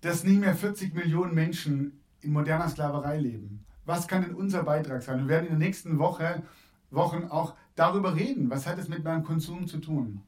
dass 0.00 0.24
nie 0.24 0.38
mehr 0.38 0.54
40 0.54 0.94
Millionen 0.94 1.34
Menschen 1.34 2.00
in 2.20 2.32
moderner 2.32 2.68
Sklaverei 2.68 3.18
leben? 3.18 3.64
Was 3.84 4.08
kann 4.08 4.22
denn 4.22 4.34
unser 4.34 4.62
Beitrag 4.62 5.02
sein? 5.02 5.20
Wir 5.20 5.28
werden 5.28 5.48
in 5.48 5.58
der 5.58 5.66
nächsten 5.66 5.98
Woche, 5.98 6.42
Wochen 6.90 7.24
auch 7.24 7.54
darüber 7.74 8.14
reden. 8.16 8.50
Was 8.50 8.66
hat 8.66 8.78
es 8.78 8.88
mit 8.88 9.04
meinem 9.04 9.24
Konsum 9.24 9.66
zu 9.66 9.78
tun? 9.78 10.22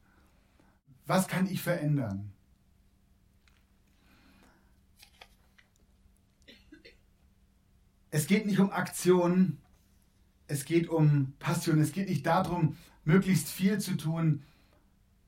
Was 1.07 1.29
kann 1.29 1.47
ich 1.47 1.63
verändern? 1.63 2.34
Es 8.15 8.29
geht 8.29 8.47
nicht 8.47 8.61
um 8.61 8.71
Aktion, 8.71 9.59
es 10.47 10.65
geht 10.65 10.89
um 10.89 11.33
Passion, 11.41 11.81
es 11.81 11.91
geht 11.91 12.09
nicht 12.09 12.25
darum, 12.25 12.77
möglichst 13.05 13.49
viel 13.49 13.79
zu 13.81 13.97
tun, 13.97 14.45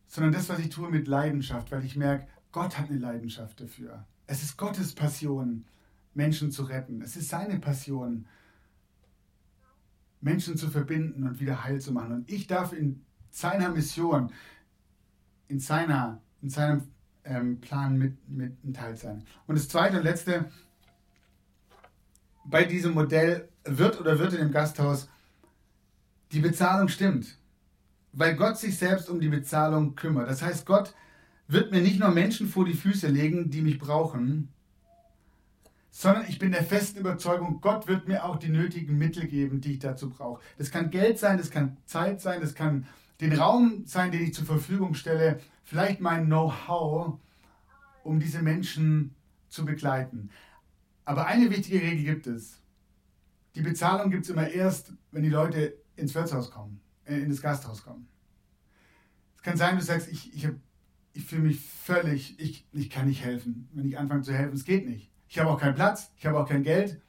sondern 0.06 0.32
das, 0.32 0.48
was 0.48 0.60
ich 0.60 0.68
tue 0.68 0.88
mit 0.88 1.08
Leidenschaft, 1.08 1.72
weil 1.72 1.84
ich 1.84 1.96
merke, 1.96 2.28
Gott 2.52 2.78
hat 2.78 2.88
eine 2.88 3.00
Leidenschaft 3.00 3.60
dafür. 3.60 4.06
Es 4.28 4.44
ist 4.44 4.56
Gottes 4.56 4.94
Passion, 4.94 5.64
Menschen 6.14 6.52
zu 6.52 6.62
retten. 6.62 7.02
Es 7.02 7.16
ist 7.16 7.28
seine 7.28 7.58
Passion, 7.58 8.26
Menschen 10.20 10.56
zu 10.56 10.70
verbinden 10.70 11.26
und 11.26 11.40
wieder 11.40 11.64
heil 11.64 11.80
zu 11.80 11.90
machen. 11.90 12.12
Und 12.12 12.30
ich 12.30 12.46
darf 12.46 12.72
in 12.72 13.04
seiner 13.30 13.70
Mission, 13.70 14.30
in, 15.48 15.58
seiner, 15.58 16.20
in 16.40 16.50
seinem 16.50 16.82
ähm, 17.24 17.60
Plan 17.60 17.98
mit, 17.98 18.28
mit 18.28 18.64
ein 18.64 18.74
Teil 18.74 18.96
sein. 18.96 19.24
Und 19.48 19.58
das 19.58 19.66
zweite 19.66 19.96
und 19.96 20.04
letzte, 20.04 20.52
bei 22.48 22.64
diesem 22.64 22.94
Modell 22.94 23.48
wird 23.64 24.00
oder 24.00 24.18
wird 24.18 24.32
in 24.32 24.40
dem 24.40 24.52
Gasthaus, 24.52 25.08
die 26.32 26.40
Bezahlung 26.40 26.88
stimmt. 26.88 27.38
Weil 28.12 28.36
Gott 28.36 28.58
sich 28.58 28.78
selbst 28.78 29.10
um 29.10 29.20
die 29.20 29.28
Bezahlung 29.28 29.94
kümmert. 29.94 30.28
Das 30.28 30.42
heißt, 30.42 30.64
Gott 30.66 30.94
wird 31.48 31.70
mir 31.70 31.80
nicht 31.80 32.00
nur 32.00 32.10
Menschen 32.10 32.48
vor 32.48 32.64
die 32.64 32.74
Füße 32.74 33.08
legen, 33.08 33.50
die 33.50 33.62
mich 33.62 33.78
brauchen, 33.78 34.48
sondern 35.90 36.24
ich 36.28 36.38
bin 36.38 36.52
der 36.52 36.64
festen 36.64 37.00
Überzeugung, 37.00 37.60
Gott 37.60 37.86
wird 37.86 38.06
mir 38.06 38.24
auch 38.24 38.36
die 38.36 38.48
nötigen 38.48 38.98
Mittel 38.98 39.26
geben, 39.26 39.60
die 39.60 39.72
ich 39.72 39.78
dazu 39.78 40.10
brauche. 40.10 40.42
Das 40.58 40.70
kann 40.70 40.90
Geld 40.90 41.18
sein, 41.18 41.38
das 41.38 41.50
kann 41.50 41.78
Zeit 41.86 42.20
sein, 42.20 42.40
das 42.40 42.54
kann 42.54 42.86
den 43.20 43.32
Raum 43.32 43.84
sein, 43.86 44.10
den 44.10 44.22
ich 44.22 44.34
zur 44.34 44.44
Verfügung 44.44 44.94
stelle, 44.94 45.40
vielleicht 45.64 46.00
mein 46.00 46.26
Know-how, 46.26 47.18
um 48.04 48.20
diese 48.20 48.42
Menschen 48.42 49.14
zu 49.48 49.64
begleiten. 49.64 50.30
Aber 51.06 51.26
eine 51.26 51.48
wichtige 51.50 51.80
Regel 51.80 52.04
gibt 52.04 52.26
es. 52.26 52.60
Die 53.54 53.62
Bezahlung 53.62 54.10
gibt 54.10 54.24
es 54.24 54.30
immer 54.30 54.48
erst, 54.48 54.92
wenn 55.12 55.22
die 55.22 55.30
Leute 55.30 55.78
ins 55.94 56.14
Wirtshaus 56.14 56.50
kommen, 56.50 56.80
äh, 57.06 57.16
in 57.16 57.30
das 57.30 57.40
Gasthaus 57.40 57.82
kommen. 57.82 58.06
Es 59.36 59.42
kann 59.42 59.56
sein, 59.56 59.76
du 59.76 59.82
sagst, 59.82 60.08
ich, 60.08 60.34
ich, 60.34 60.48
ich 61.14 61.24
fühle 61.24 61.42
mich 61.42 61.60
völlig, 61.60 62.38
ich, 62.38 62.68
ich 62.72 62.90
kann 62.90 63.06
nicht 63.06 63.24
helfen. 63.24 63.70
Wenn 63.72 63.86
ich 63.86 63.96
anfange 63.96 64.22
zu 64.22 64.34
helfen, 64.34 64.56
es 64.56 64.64
geht 64.64 64.86
nicht. 64.86 65.10
Ich 65.28 65.38
habe 65.38 65.48
auch 65.48 65.60
keinen 65.60 65.76
Platz, 65.76 66.10
ich 66.18 66.26
habe 66.26 66.38
auch 66.38 66.48
kein 66.48 66.64
Geld, 66.64 67.00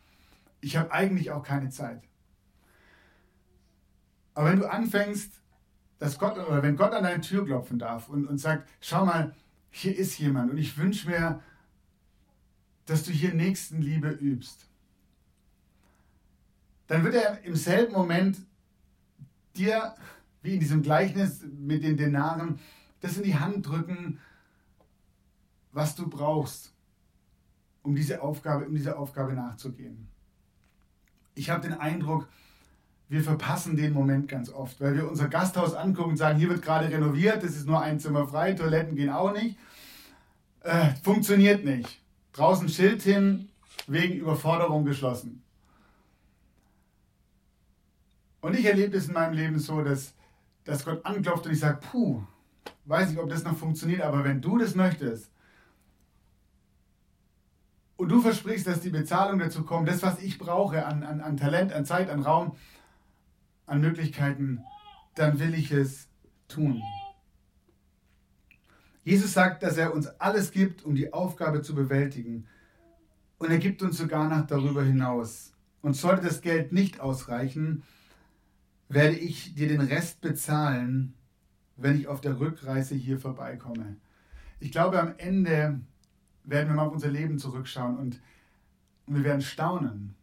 ich 0.61 0.77
habe 0.77 0.91
eigentlich 0.91 1.31
auch 1.31 1.43
keine 1.43 1.69
Zeit. 1.69 2.03
Aber 4.35 4.51
wenn 4.51 4.59
du 4.59 4.71
anfängst, 4.71 5.41
dass 5.97 6.19
Gott, 6.19 6.37
oder 6.37 6.61
wenn 6.61 6.77
Gott 6.77 6.93
an 6.93 7.03
deine 7.03 7.21
Tür 7.21 7.45
klopfen 7.45 7.79
darf 7.79 8.09
und, 8.09 8.27
und 8.27 8.37
sagt, 8.37 8.69
schau 8.79 9.05
mal, 9.05 9.35
hier 9.71 9.97
ist 9.97 10.19
jemand 10.19 10.51
und 10.51 10.59
ich 10.59 10.77
wünsche 10.77 11.09
mir, 11.09 11.41
dass 12.87 13.03
du 13.03 13.11
hier 13.11 13.33
Nächstenliebe 13.33 14.09
übst, 14.09 14.65
dann 16.87 17.03
wird 17.03 17.15
er 17.15 17.43
im 17.43 17.55
selben 17.55 17.93
Moment 17.93 18.37
dir, 19.55 19.93
wie 20.41 20.53
in 20.53 20.59
diesem 20.59 20.81
Gleichnis 20.81 21.43
mit 21.59 21.83
den 21.83 21.97
Denaren, 21.97 22.59
das 23.01 23.17
in 23.17 23.23
die 23.23 23.37
Hand 23.37 23.67
drücken, 23.67 24.19
was 25.73 25.95
du 25.95 26.07
brauchst, 26.07 26.73
um 27.83 27.93
diese 27.93 28.21
Aufgabe, 28.21 28.65
um 28.65 28.73
dieser 28.73 28.97
Aufgabe 28.97 29.33
nachzugehen. 29.33 30.07
Ich 31.35 31.49
habe 31.49 31.67
den 31.67 31.77
Eindruck, 31.77 32.27
wir 33.09 33.21
verpassen 33.21 33.75
den 33.75 33.93
Moment 33.93 34.27
ganz 34.27 34.49
oft, 34.49 34.79
weil 34.79 34.95
wir 34.95 35.09
unser 35.09 35.27
Gasthaus 35.27 35.73
angucken 35.73 36.11
und 36.11 36.17
sagen, 36.17 36.39
hier 36.39 36.49
wird 36.49 36.61
gerade 36.61 36.89
renoviert, 36.89 37.43
es 37.43 37.55
ist 37.55 37.67
nur 37.67 37.81
ein 37.81 37.99
Zimmer 37.99 38.27
frei, 38.27 38.53
Toiletten 38.53 38.95
gehen 38.95 39.09
auch 39.09 39.33
nicht. 39.33 39.57
Äh, 40.61 40.95
funktioniert 41.03 41.63
nicht. 41.63 42.01
Draußen 42.37 42.69
Schild 42.69 43.01
hin, 43.01 43.49
wegen 43.87 44.13
Überforderung 44.13 44.85
geschlossen. 44.85 45.41
Und 48.41 48.55
ich 48.55 48.65
erlebe 48.65 48.95
es 48.95 49.07
in 49.07 49.15
meinem 49.15 49.33
Leben 49.33 49.57
so, 49.57 49.81
dass, 49.81 50.13
dass 50.63 50.85
Gott 50.85 51.03
anklopft 51.03 51.47
und 51.47 51.53
ich 51.53 51.59
sage, 51.59 51.79
puh, 51.91 52.21
weiß 52.85 53.09
nicht, 53.09 53.19
ob 53.19 53.27
das 53.27 53.43
noch 53.43 53.57
funktioniert, 53.57 54.01
aber 54.01 54.23
wenn 54.23 54.39
du 54.39 54.59
das 54.59 54.75
möchtest 54.75 55.31
und 57.95 58.09
du 58.09 58.21
versprichst, 58.21 58.67
dass 58.67 58.81
die 58.81 58.91
Bezahlung 58.91 59.39
dazu 59.39 59.63
kommt, 59.63 59.89
das, 59.89 60.03
was 60.03 60.19
ich 60.19 60.37
brauche 60.37 60.85
an, 60.85 61.01
an, 61.01 61.21
an 61.21 61.37
Talent, 61.37 61.73
an 61.73 61.85
Zeit, 61.85 62.11
an 62.11 62.21
Raum, 62.21 62.55
an 63.65 63.81
Möglichkeiten, 63.81 64.63
dann 65.15 65.39
will 65.39 65.55
ich 65.55 65.71
es 65.71 66.07
tun. 66.47 66.83
Jesus 69.07 69.31
sagt, 69.31 69.63
dass 69.63 69.77
er 69.77 69.93
uns 69.93 70.07
alles 70.19 70.51
gibt, 70.51 70.83
um 70.83 70.93
die 70.93 71.13
Aufgabe 71.13 71.61
zu 71.61 71.73
bewältigen. 71.73 72.45
Und 73.37 73.49
er 73.49 73.57
gibt 73.57 73.81
uns 73.81 73.97
sogar 73.97 74.27
noch 74.27 74.45
darüber 74.47 74.83
hinaus. 74.83 75.53
Und 75.81 75.95
sollte 75.95 76.23
das 76.23 76.41
Geld 76.41 76.73
nicht 76.73 76.99
ausreichen, 76.99 77.83
werde 78.89 79.15
ich 79.15 79.55
dir 79.55 79.69
den 79.69 79.79
Rest 79.79 80.19
bezahlen, 80.19 81.13
wenn 81.77 81.97
ich 81.97 82.09
auf 82.09 82.19
der 82.19 82.41
Rückreise 82.41 82.95
hier 82.95 83.17
vorbeikomme. 83.17 83.95
Ich 84.59 84.73
glaube, 84.73 84.99
am 84.99 85.13
Ende 85.15 85.79
werden 86.43 86.67
wir 86.67 86.75
mal 86.75 86.87
auf 86.87 86.93
unser 86.93 87.09
Leben 87.09 87.39
zurückschauen 87.39 87.97
und, 87.97 88.21
wir 89.09 89.23
werden 89.23 89.41
staunen, 89.41 90.15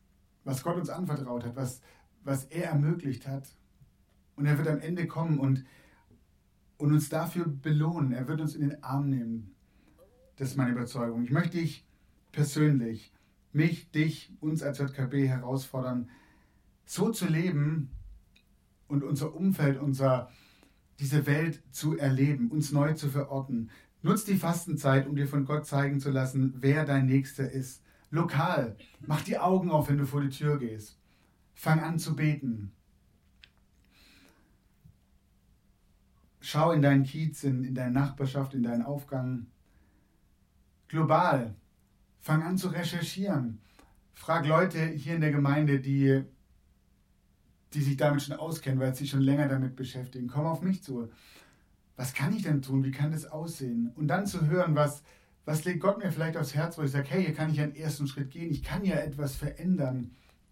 was 0.44 0.62
Gott 0.62 0.76
uns 0.76 0.90
anvertraut 0.90 1.42
hat, 1.42 1.56
was, 1.56 1.80
was 2.22 2.44
er 2.44 2.64
ermöglicht 2.64 3.26
hat. 3.26 3.48
Und 4.36 4.44
er 4.44 4.58
wird 4.58 4.68
am 4.68 4.80
Ende 4.80 5.06
kommen 5.06 5.38
und 5.38 5.64
und 6.84 6.92
uns 6.92 7.08
dafür 7.08 7.46
belohnen. 7.46 8.12
Er 8.12 8.28
wird 8.28 8.42
uns 8.42 8.54
in 8.54 8.68
den 8.68 8.84
Arm 8.84 9.08
nehmen. 9.08 9.54
Das 10.36 10.50
ist 10.50 10.56
meine 10.58 10.72
Überzeugung. 10.72 11.24
Ich 11.24 11.30
möchte 11.30 11.56
dich 11.56 11.86
persönlich, 12.30 13.10
mich, 13.54 13.90
dich, 13.92 14.30
uns 14.40 14.62
als 14.62 14.80
JKB 14.80 15.26
herausfordern, 15.26 16.10
so 16.84 17.10
zu 17.10 17.26
leben 17.26 17.88
und 18.86 19.02
unser 19.02 19.34
Umfeld, 19.34 19.80
unser, 19.80 20.30
diese 21.00 21.26
Welt 21.26 21.62
zu 21.70 21.96
erleben, 21.96 22.50
uns 22.50 22.70
neu 22.70 22.92
zu 22.92 23.08
verorten. 23.08 23.70
Nutz 24.02 24.26
die 24.26 24.36
Fastenzeit, 24.36 25.06
um 25.06 25.16
dir 25.16 25.26
von 25.26 25.46
Gott 25.46 25.64
zeigen 25.64 26.00
zu 26.00 26.10
lassen, 26.10 26.52
wer 26.58 26.84
dein 26.84 27.06
Nächster 27.06 27.50
ist. 27.50 27.82
Lokal. 28.10 28.76
Mach 29.00 29.22
die 29.22 29.38
Augen 29.38 29.70
auf, 29.70 29.88
wenn 29.88 29.96
du 29.96 30.04
vor 30.04 30.20
die 30.20 30.28
Tür 30.28 30.58
gehst. 30.58 30.98
Fang 31.54 31.80
an 31.80 31.98
zu 31.98 32.14
beten. 32.14 32.72
Schau 36.46 36.72
in 36.72 36.82
deinen 36.82 37.04
Kiez, 37.04 37.42
in, 37.42 37.64
in 37.64 37.74
deine 37.74 37.90
Nachbarschaft, 37.90 38.52
in 38.52 38.62
deinen 38.62 38.82
Aufgang. 38.82 39.46
Global. 40.88 41.54
Fang 42.20 42.42
an 42.42 42.58
zu 42.58 42.68
recherchieren. 42.68 43.60
Frag 44.12 44.46
Leute 44.46 44.84
hier 44.84 45.14
in 45.14 45.22
der 45.22 45.32
Gemeinde, 45.32 45.80
die, 45.80 46.22
die 47.72 47.80
sich 47.80 47.96
damit 47.96 48.20
schon 48.20 48.36
auskennen, 48.36 48.78
weil 48.78 48.94
sie 48.94 49.08
schon 49.08 49.22
länger 49.22 49.48
damit 49.48 49.74
beschäftigen, 49.74 50.28
kommen 50.28 50.46
auf 50.46 50.60
mich 50.60 50.82
zu. 50.82 51.08
Was 51.96 52.12
kann 52.12 52.36
ich 52.36 52.42
denn 52.42 52.60
tun? 52.60 52.84
Wie 52.84 52.90
kann 52.90 53.12
das 53.12 53.24
aussehen? 53.24 53.90
Und 53.96 54.08
dann 54.08 54.26
zu 54.26 54.46
hören, 54.46 54.74
was, 54.74 55.02
was 55.46 55.64
legt 55.64 55.80
Gott 55.80 55.96
mir 55.96 56.12
vielleicht 56.12 56.36
aufs 56.36 56.54
Herz, 56.54 56.76
wo 56.76 56.82
ich 56.82 56.90
sage, 56.90 57.08
hey, 57.08 57.24
hier 57.24 57.34
kann 57.34 57.50
ich 57.50 57.62
einen 57.62 57.74
ersten 57.74 58.06
Schritt 58.06 58.30
gehen. 58.30 58.50
Ich 58.50 58.62
kann 58.62 58.84
ja 58.84 58.96
etwas 58.96 59.34
verändern 59.34 60.10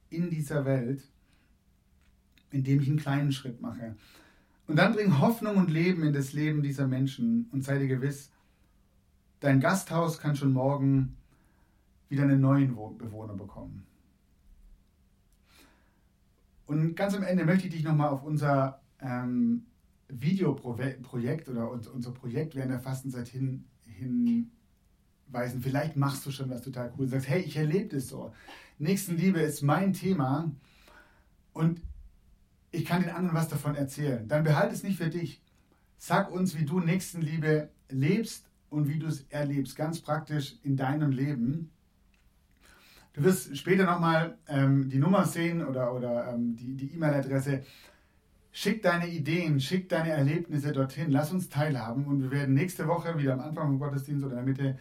in 0.09 0.31
dieser 0.31 0.65
Welt, 0.65 1.05
indem 2.51 2.81
ich 2.81 2.89
einen 2.89 2.99
kleinen 2.99 3.33
Schritt 3.33 3.61
mache. 3.61 3.95
Und 4.67 4.77
dann 4.77 4.93
bring 4.93 5.21
Hoffnung 5.21 5.57
und 5.57 5.71
Leben 5.71 6.03
in 6.05 6.13
das 6.13 6.33
Leben 6.33 6.63
dieser 6.63 6.87
Menschen 6.87 7.49
und 7.53 7.65
sei 7.65 7.79
dir 7.79 7.89
gewiss, 7.89 8.31
dein 9.41 9.61
Gasthaus 9.61 10.19
kann 10.19 10.37
schon 10.37 10.53
morgen 10.53 11.17
wieder 12.09 12.23
einen 12.23 12.41
neuen 12.41 12.75
Bewohner 12.99 13.35
bekommen. 13.35 13.87
Und 16.67 16.95
ganz 16.95 17.15
am 17.15 17.23
Ende 17.23 17.45
möchte 17.45 17.67
ich 17.67 17.75
dich 17.75 17.85
nochmal 17.85 18.11
auf 18.11 18.23
unser 18.23 18.81
ähm, 19.01 19.67
Videoprojekt 20.09 21.49
oder 21.49 21.71
unser 21.71 22.13
Projekt 22.13 22.55
während 22.55 22.71
der 22.71 22.81
Fastenzeit 22.81 23.29
hin, 23.29 23.65
hinweisen. 23.85 25.61
Vielleicht 25.61 25.97
machst 25.97 26.25
du 26.25 26.31
schon 26.31 26.51
was 26.51 26.63
total 26.63 26.93
cool. 26.97 27.09
Sagst, 27.09 27.29
hey, 27.29 27.41
ich 27.41 27.57
erlebe 27.57 27.97
das 27.97 28.09
so. 28.09 28.33
Nächstenliebe 28.79 29.41
ist 29.41 29.63
mein 29.63 29.93
Thema 29.93 30.51
und 31.53 31.81
ich 32.73 32.87
kann 32.87 33.03
den 33.03 33.11
anderen 33.11 33.37
was 33.37 33.49
davon 33.49 33.77
erzählen. 33.77 34.27
Dann 34.27 34.45
behalte 34.45 34.75
es 34.75 34.83
nicht 34.83 34.97
für 34.99 35.11
dich. 35.11 35.41
Sag 35.99 36.33
uns, 36.33 36.59
wie 36.59 36.65
du 36.65 36.81
Nächstenliebe 36.81 37.69
lebst 37.91 38.49
und 38.71 38.89
wie 38.89 38.99
du 38.99 39.07
es 39.07 39.23
erlebst, 39.29 39.77
ganz 39.77 40.01
praktisch 40.01 40.57
in 40.65 40.77
deinem 40.77 41.13
Leben. 41.13 41.71
Du 43.13 43.23
wirst 43.23 43.57
später 43.57 43.85
nochmal 43.85 44.39
ähm, 44.49 44.89
die 44.89 44.99
Nummer 44.99 45.27
sehen 45.27 45.65
oder, 45.65 45.95
oder 45.95 46.33
ähm, 46.33 46.57
die 46.57 46.93
E-Mail-Adresse. 46.95 47.63
Schick 48.51 48.83
deine 48.83 49.07
Ideen, 49.07 49.61
schick 49.61 49.89
deine 49.89 50.11
Erlebnisse 50.11 50.73
dorthin, 50.73 51.11
lass 51.11 51.31
uns 51.31 51.49
teilhaben 51.49 52.07
und 52.07 52.23
wir 52.23 52.31
werden 52.31 52.55
nächste 52.55 52.87
Woche 52.87 53.17
wieder 53.17 53.35
am 53.35 53.41
Anfang 53.41 53.69
vom 53.69 53.79
Gottesdienst 53.79 54.25
oder 54.25 54.41
in 54.41 54.47
der 54.47 54.55
Mitte 54.55 54.79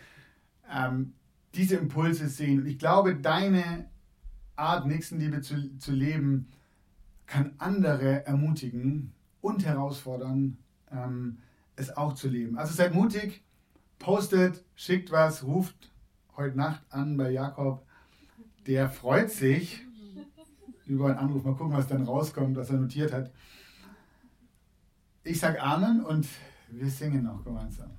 ähm, 0.73 1.13
diese 1.53 1.75
Impulse 1.75 2.27
sehen. 2.27 2.61
Und 2.61 2.67
ich 2.67 2.79
glaube, 2.79 3.15
deine 3.15 3.89
Art, 4.55 4.87
Nächstenliebe 4.87 5.41
zu, 5.41 5.77
zu 5.77 5.91
leben, 5.91 6.47
kann 7.31 7.53
andere 7.59 8.25
ermutigen 8.25 9.13
und 9.39 9.65
herausfordern, 9.65 10.57
ähm, 10.91 11.37
es 11.77 11.95
auch 11.95 12.13
zu 12.13 12.27
leben. 12.27 12.57
Also 12.57 12.73
seid 12.73 12.93
mutig, 12.93 13.41
postet, 13.99 14.65
schickt 14.75 15.11
was, 15.11 15.45
ruft 15.45 15.93
heute 16.35 16.57
Nacht 16.57 16.83
an 16.89 17.15
bei 17.15 17.31
Jakob. 17.31 17.85
Der 18.67 18.89
freut 18.89 19.31
sich 19.31 19.81
über 20.85 21.07
einen 21.07 21.19
Anruf. 21.19 21.45
Mal 21.45 21.55
gucken, 21.55 21.73
was 21.73 21.87
dann 21.87 22.03
rauskommt, 22.03 22.57
was 22.57 22.69
er 22.69 22.79
notiert 22.79 23.13
hat. 23.13 23.31
Ich 25.23 25.39
sage 25.39 25.63
Amen 25.63 26.03
und 26.03 26.27
wir 26.69 26.89
singen 26.89 27.23
noch 27.23 27.45
gemeinsam. 27.45 27.91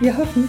Wir 0.00 0.16
hoffen, 0.16 0.48